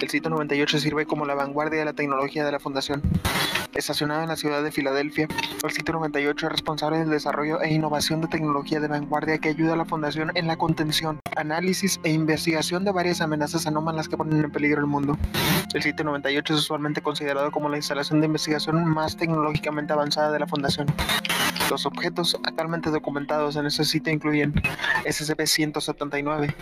El 0.00 0.08
sitio 0.08 0.30
98 0.30 0.78
sirve 0.78 1.06
como 1.06 1.26
la 1.26 1.34
vanguardia 1.34 1.80
de 1.80 1.84
la 1.84 1.92
tecnología 1.92 2.44
de 2.44 2.52
la 2.52 2.60
Fundación. 2.60 3.02
Estacionado 3.74 4.22
en 4.22 4.28
la 4.28 4.36
ciudad 4.36 4.62
de 4.62 4.72
Filadelfia, 4.72 5.28
el 5.62 5.70
sitio 5.70 5.94
98 5.94 6.46
es 6.46 6.52
responsable 6.52 6.98
del 6.98 7.10
desarrollo 7.10 7.60
e 7.62 7.72
innovación 7.72 8.20
de 8.20 8.28
tecnología 8.28 8.80
de 8.80 8.88
vanguardia 8.88 9.38
que 9.38 9.48
ayuda 9.48 9.74
a 9.74 9.76
la 9.76 9.84
Fundación 9.84 10.32
en 10.34 10.46
la 10.46 10.56
contención, 10.56 11.20
análisis 11.36 12.00
e 12.04 12.10
investigación 12.10 12.84
de 12.84 12.92
varias 12.92 13.20
amenazas 13.20 13.66
anómalas 13.66 14.08
que 14.08 14.16
ponen 14.16 14.44
en 14.44 14.50
peligro 14.50 14.80
el 14.80 14.86
mundo. 14.86 15.16
El 15.72 15.82
sitio 15.82 16.04
98 16.04 16.54
es 16.54 16.60
usualmente 16.60 17.00
considerado 17.00 17.50
como 17.50 17.68
la 17.68 17.76
instalación 17.76 18.20
de 18.20 18.26
investigación 18.26 18.84
más 18.84 19.16
tecnológicamente 19.16 19.92
avanzada 19.92 20.32
de 20.32 20.40
la 20.40 20.46
Fundación. 20.46 20.86
Los 21.70 21.86
objetos 21.86 22.36
actualmente 22.42 22.90
documentados 22.90 23.54
en 23.54 23.66
este 23.66 23.84
sitio 23.84 24.12
incluyen 24.12 24.52
SCP-179, 25.72 26.52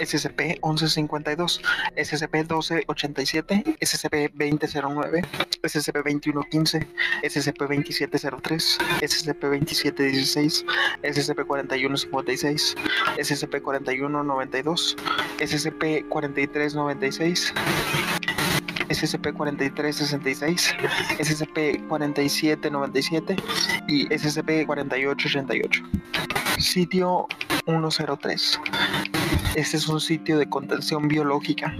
SCP-1152, 0.00 1.60
SCP-1287, 1.96 3.78
SCP-2009, 3.80 5.24
SCP-2115, 5.62 6.86
SCP-2703, 7.22 8.78
SCP-2716, 9.02 10.64
SCP-4156, 11.02 12.74
SCP-4192, 13.18 14.96
SCP-4396, 15.38 17.52
SCP-4366, 18.90 20.74
SCP-4797 21.18 23.36
y 23.88 24.06
SCP-4888. 24.08 25.82
Sitio 26.60 27.26
103. 27.64 28.60
Este 29.54 29.78
es 29.78 29.88
un 29.88 30.00
sitio 30.00 30.38
de 30.38 30.48
contención 30.48 31.08
biológica. 31.08 31.74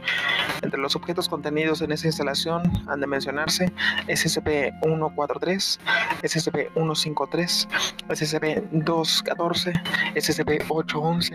Entre 0.62 0.81
los 0.81 0.95
objetos 0.95 1.29
contenidos 1.29 1.83
en 1.83 1.90
esa 1.90 2.07
instalación 2.07 2.62
han 2.87 3.01
de 3.01 3.09
mencionarse 3.09 3.73
SCP-143, 4.07 5.81
SCP-153, 6.23 7.69
SCP-214, 8.09 9.83
SCP-811, 10.14 11.35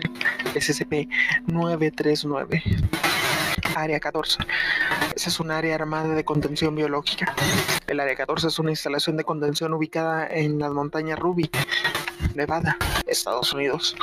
SCP-939. 0.54 2.85
Área 3.74 4.00
14. 4.00 4.38
Esa 5.14 5.28
es 5.28 5.40
un 5.40 5.50
área 5.50 5.74
armada 5.74 6.14
de 6.14 6.24
contención 6.24 6.74
biológica. 6.74 7.34
El 7.86 8.00
Área 8.00 8.16
14 8.16 8.48
es 8.48 8.58
una 8.58 8.70
instalación 8.70 9.16
de 9.16 9.24
contención 9.24 9.74
ubicada 9.74 10.26
en 10.26 10.58
las 10.58 10.70
montañas 10.72 11.18
Ruby, 11.18 11.50
Nevada, 12.34 12.76
Estados 13.06 13.52
Unidos. 13.52 13.96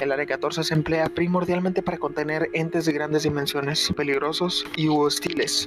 El 0.00 0.12
Área 0.12 0.26
14 0.26 0.64
se 0.64 0.74
emplea 0.74 1.08
primordialmente 1.08 1.82
para 1.82 1.98
contener 1.98 2.48
entes 2.52 2.84
de 2.84 2.92
grandes 2.92 3.22
dimensiones, 3.22 3.92
peligrosos 3.96 4.64
y 4.76 4.88
hostiles, 4.88 5.66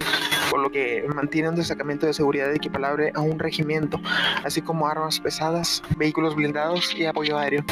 por 0.49 0.60
lo 0.60 0.71
que 0.71 1.06
mantiene 1.13 1.49
un 1.49 1.56
destacamento 1.56 2.06
de 2.06 2.13
seguridad 2.13 2.54
equiparable 2.54 3.12
a 3.15 3.21
un 3.21 3.39
regimiento, 3.39 3.99
así 4.43 4.62
como 4.62 4.88
armas 4.88 5.19
pesadas, 5.19 5.82
vehículos 5.97 6.36
blindados 6.36 6.93
y 6.95 7.06
apoyo 7.06 7.38
aéreo. 7.38 7.63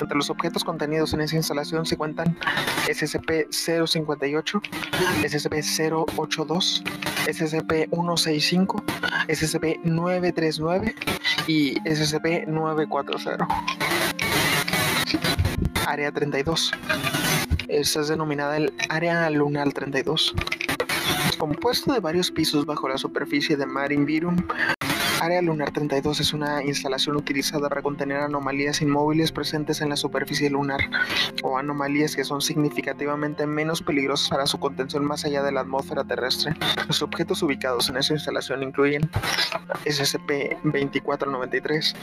Entre 0.00 0.16
los 0.16 0.30
objetos 0.30 0.62
contenidos 0.62 1.14
en 1.14 1.20
esa 1.22 1.36
instalación 1.36 1.86
se 1.86 1.96
cuentan 1.96 2.36
SCP-058, 2.86 4.60
SCP-082, 5.22 6.82
SCP-165, 7.26 8.82
SCP-939 9.28 10.94
y 11.46 11.80
SCP-940. 11.80 13.46
Área 15.86 16.12
32. 16.12 16.72
Esta 17.68 18.00
es 18.00 18.08
denominada 18.08 18.56
el 18.56 18.74
Área 18.88 19.30
Lunar 19.30 19.72
32. 19.72 20.34
Compuesto 21.38 21.92
de 21.92 22.00
varios 22.00 22.30
pisos 22.30 22.66
bajo 22.66 22.88
la 22.88 22.98
superficie 22.98 23.56
de 23.56 23.66
Mar 23.66 23.92
Invirum, 23.92 24.36
Área 25.20 25.40
Lunar 25.40 25.70
32 25.70 26.20
es 26.20 26.34
una 26.34 26.62
instalación 26.62 27.16
utilizada 27.16 27.68
para 27.68 27.82
contener 27.82 28.18
anomalías 28.18 28.82
inmóviles 28.82 29.32
presentes 29.32 29.80
en 29.80 29.88
la 29.88 29.96
superficie 29.96 30.50
lunar 30.50 30.90
o 31.42 31.56
anomalías 31.56 32.14
que 32.14 32.22
son 32.22 32.42
significativamente 32.42 33.46
menos 33.46 33.80
peligrosas 33.80 34.28
para 34.28 34.46
su 34.46 34.60
contención 34.60 35.02
más 35.04 35.24
allá 35.24 35.42
de 35.42 35.52
la 35.52 35.62
atmósfera 35.62 36.04
terrestre. 36.04 36.54
Los 36.86 37.00
objetos 37.02 37.42
ubicados 37.42 37.88
en 37.88 37.96
esa 37.96 38.12
instalación 38.12 38.62
incluyen 38.62 39.10
SCP-2493, 39.86 41.96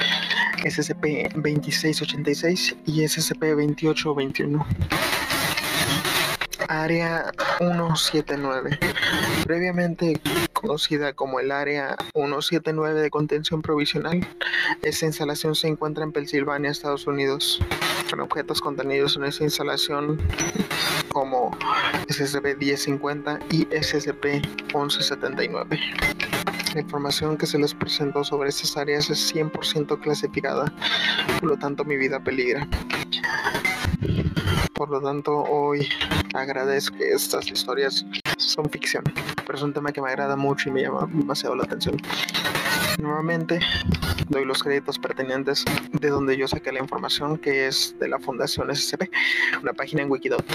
SCP-2686 0.64 2.76
y 2.86 3.04
SCP-2821. 3.04 4.66
Área 6.68 7.32
179, 7.60 8.80
previamente 9.44 10.20
conocida 10.64 11.14
como 11.14 11.40
el 11.42 11.52
Área 11.52 11.98
179 12.14 13.02
de 13.02 13.10
contención 13.10 13.62
provisional. 13.62 14.26
Esta 14.82 15.06
instalación 15.06 15.56
se 15.56 15.68
encuentra 15.68 16.06
en 16.06 16.14
Pensilvania, 16.14 16.72
Estados 16.72 17.06
Unidos, 17.06 17.60
con 18.10 18.22
objetos 18.22 18.62
contenidos 18.62 19.18
en 19.18 19.26
esa 19.26 19.44
instalación 19.44 20.22
como 21.10 21.52
SCP-1050 22.08 23.42
y 23.52 23.66
SCP-1179. 23.66 25.80
La 26.74 26.82
información 26.82 27.38
que 27.38 27.46
se 27.46 27.60
les 27.60 27.74
presentó 27.74 28.24
sobre 28.24 28.48
estas 28.50 28.78
áreas 28.78 29.10
es 29.10 29.36
100% 29.36 30.00
clasificada, 30.00 30.74
por 31.42 31.50
lo 31.50 31.58
tanto 31.58 31.84
mi 31.84 31.98
vida 31.98 32.24
peligra. 32.24 32.66
Por 34.74 34.90
lo 34.90 35.02
tanto, 35.02 35.44
hoy 35.44 35.90
agradezco 36.34 36.96
estas 37.00 37.52
historias 37.52 38.06
son 38.50 38.70
ficción, 38.70 39.04
pero 39.46 39.58
es 39.58 39.64
un 39.64 39.74
tema 39.74 39.92
que 39.92 40.02
me 40.02 40.10
agrada 40.10 40.36
mucho 40.36 40.70
y 40.70 40.72
me 40.72 40.82
llama 40.82 41.08
demasiado 41.12 41.56
la 41.56 41.64
atención. 41.64 41.98
Nuevamente 43.00 43.60
doy 44.30 44.46
los 44.46 44.64
créditos 44.64 45.00
pertinentes 45.00 45.66
de 45.92 46.10
donde 46.10 46.38
yo 46.38 46.48
saqué 46.48 46.72
la 46.72 46.80
información, 46.80 47.38
que 47.38 47.68
es 47.68 47.96
de 48.00 48.08
la 48.08 48.20
Fundación 48.20 48.74
SCP, 48.76 49.10
una 49.62 49.74
página 49.74 50.02
en 50.02 50.12
Wikidot. 50.12 50.46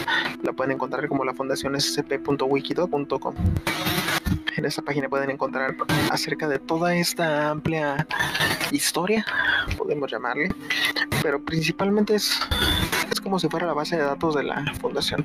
La 0.43 0.53
pueden 0.53 0.73
encontrar 0.73 1.09
como 1.09 1.25
la 1.25 1.35
fundación 1.35 1.79
scp.wikidot.com. 1.81 3.35
En 4.57 4.65
esta 4.65 4.83
página 4.83 5.09
pueden 5.09 5.31
encontrar 5.31 5.77
acerca 6.11 6.49
de 6.49 6.59
toda 6.59 6.95
esta 6.95 7.51
amplia 7.51 8.07
historia, 8.73 9.25
podemos 9.77 10.11
llamarle, 10.11 10.53
pero 11.23 11.41
principalmente 11.41 12.17
es, 12.17 12.41
es 13.11 13.21
como 13.21 13.39
si 13.39 13.49
fuera 13.49 13.67
la 13.67 13.75
base 13.75 13.97
de 13.97 14.03
datos 14.03 14.35
de 14.35 14.43
la 14.43 14.65
fundación. 14.81 15.25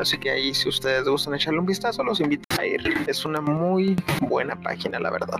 Así 0.00 0.18
que 0.18 0.30
ahí 0.30 0.52
si 0.52 0.68
ustedes 0.68 1.04
gustan 1.04 1.34
echarle 1.34 1.60
un 1.60 1.66
vistazo, 1.66 2.02
los 2.02 2.20
invito 2.20 2.44
a 2.58 2.66
ir. 2.66 2.82
Es 3.06 3.24
una 3.24 3.40
muy 3.40 3.96
buena 4.20 4.60
página, 4.60 4.98
la 4.98 5.10
verdad. 5.10 5.38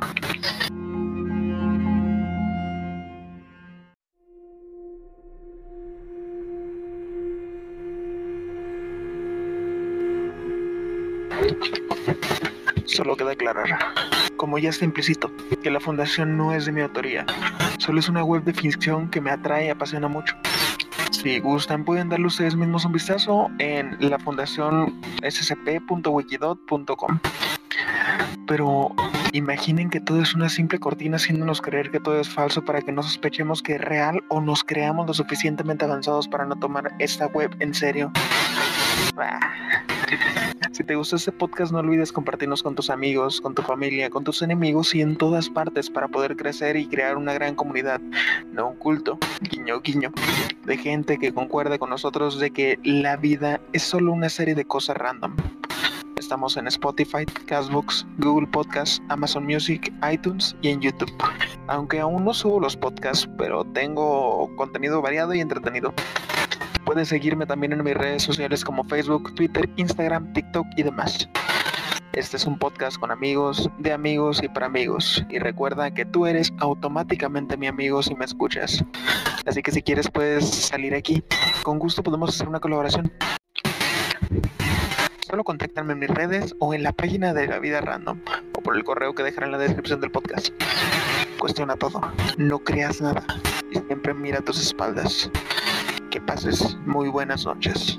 Solo 12.97 13.15
queda 13.15 13.33
aclarar, 13.33 13.79
como 14.39 14.57
ya 14.57 14.71
está 14.71 14.87
implícito, 14.87 15.31
que 15.63 15.71
la 15.71 15.81
fundación 15.81 16.39
no 16.39 16.55
es 16.55 16.65
de 16.65 16.73
mi 16.73 16.81
autoría. 16.81 17.27
Solo 17.77 18.01
es 18.01 18.09
una 18.09 18.25
web 18.25 18.43
de 18.45 18.55
ficción 18.55 19.11
que 19.11 19.21
me 19.21 19.31
atrae 19.31 19.67
y 19.67 19.69
apasiona 19.69 20.09
mucho. 20.09 20.35
Si 21.11 21.39
gustan, 21.39 21.85
pueden 21.85 22.09
darle 22.09 22.29
ustedes 22.29 22.57
mismos 22.57 22.87
un 22.87 22.93
vistazo 22.93 23.51
en 23.59 23.99
la 24.01 24.19
fundación 24.19 24.99
scp.wikidot.com. 25.29 27.19
Pero 28.47 28.95
imaginen 29.33 29.91
que 29.91 30.01
todo 30.01 30.23
es 30.23 30.35
una 30.35 30.49
simple 30.49 30.79
cortina 30.79 31.17
haciéndonos 31.17 31.61
creer 31.61 31.91
que 31.91 32.01
todo 32.01 32.19
es 32.19 32.31
falso 32.31 32.65
para 32.65 32.81
que 32.81 32.93
no 32.93 33.03
sospechemos 33.03 33.63
que 33.63 33.75
es 33.75 33.81
real 33.83 34.25
o 34.29 34.41
nos 34.41 34.65
creamos 34.65 35.07
lo 35.07 35.13
suficientemente 35.13 35.85
avanzados 35.85 36.29
para 36.29 36.47
no 36.47 36.57
tomar 36.57 36.95
esta 36.99 37.27
web 37.27 37.55
en 37.61 37.75
serio. 37.75 38.11
Si 40.77 40.85
te 40.85 40.95
gustó 40.95 41.17
este 41.17 41.33
podcast, 41.33 41.73
no 41.73 41.79
olvides 41.79 42.13
compartirnos 42.13 42.63
con 42.63 42.75
tus 42.75 42.91
amigos, 42.91 43.41
con 43.41 43.55
tu 43.55 43.63
familia, 43.63 44.11
con 44.11 44.25
tus 44.25 44.43
enemigos 44.43 44.95
y 44.95 45.01
en 45.01 45.17
todas 45.17 45.49
partes 45.49 45.89
para 45.89 46.07
poder 46.07 46.37
crecer 46.37 46.77
y 46.77 46.87
crear 46.87 47.17
una 47.17 47.33
gran 47.33 47.55
comunidad, 47.55 47.99
no 48.53 48.69
un 48.69 48.77
culto, 48.77 49.19
guiño, 49.41 49.81
guiño, 49.81 50.13
de 50.67 50.77
gente 50.77 51.17
que 51.17 51.33
concuerde 51.33 51.79
con 51.79 51.89
nosotros 51.89 52.39
de 52.39 52.51
que 52.51 52.79
la 52.85 53.17
vida 53.17 53.59
es 53.73 53.85
solo 53.85 54.13
una 54.13 54.29
serie 54.29 54.55
de 54.55 54.67
cosas 54.67 54.99
random. 54.99 55.35
Estamos 56.19 56.59
en 56.59 56.67
Spotify, 56.67 57.25
Castbox, 57.47 58.07
Google 58.19 58.47
Podcasts, 58.47 59.01
Amazon 59.09 59.47
Music, 59.47 59.91
iTunes 60.13 60.55
y 60.61 60.69
en 60.69 60.83
YouTube. 60.83 61.11
Aunque 61.69 62.01
aún 62.01 62.23
no 62.23 62.35
subo 62.35 62.61
los 62.61 62.77
podcasts, 62.77 63.27
pero 63.39 63.65
tengo 63.65 64.55
contenido 64.57 65.01
variado 65.01 65.33
y 65.33 65.41
entretenido. 65.41 65.95
Puedes 66.87 67.09
seguirme 67.09 67.47
también 67.47 67.73
en 67.73 67.83
mis 67.83 67.95
redes 67.95 68.23
sociales 68.23 68.65
como 68.65 68.85
Facebook, 68.85 69.35
Twitter, 69.35 69.69
Instagram, 69.75 70.33
TikTok 70.33 70.65
y 70.77 70.85
demás. 70.85 71.29
Este 72.13 72.37
es 72.37 72.47
un 72.47 72.61
podcast 72.61 72.97
con 72.97 73.11
amigos, 73.11 73.69
de 73.81 73.93
amigos 73.93 74.41
y 74.41 74.49
para 74.49 74.67
amigos. 74.67 75.25
Y 75.29 75.41
recuerda 75.41 75.93
que 75.93 76.05
tú 76.05 76.27
eres 76.27 76.53
automáticamente 76.61 77.57
mi 77.57 77.67
amigo 77.67 78.05
si 78.05 78.15
me 78.15 78.25
escuchas. 78.25 78.85
Así 79.47 79.63
que 79.63 79.73
si 79.73 79.83
quieres 79.83 80.09
puedes 80.09 80.49
salir 80.49 80.95
aquí. 80.95 81.25
Con 81.65 81.81
gusto 81.81 82.05
podemos 82.05 82.31
hacer 82.31 82.49
una 82.49 82.61
colaboración. 82.61 83.13
Solo 85.29 85.43
contáctame 85.43 85.95
en 85.95 85.99
mis 85.99 86.11
redes 86.11 86.55
o 86.61 86.73
en 86.73 86.85
la 86.85 86.93
página 86.93 87.35
de 87.35 87.49
la 87.49 87.59
vida 87.59 87.81
random 87.81 88.21
o 88.57 88.63
por 88.63 88.77
el 88.77 88.85
correo 88.85 89.13
que 89.13 89.25
dejaré 89.25 89.47
en 89.47 89.53
la 89.53 89.59
descripción 89.59 90.01
del 90.01 90.13
podcast. 90.13 90.51
Cuestiona 91.41 91.75
todo. 91.75 92.01
No 92.39 92.61
creas 92.61 93.01
nada 93.01 93.27
y 93.73 93.79
siempre 93.81 94.15
mira 94.15 94.41
tus 94.41 94.61
espaldas. 94.61 95.33
Que 96.17 96.23
pases 96.23 96.79
muy 96.87 97.11
buenas 97.11 97.45
noches. 97.45 97.99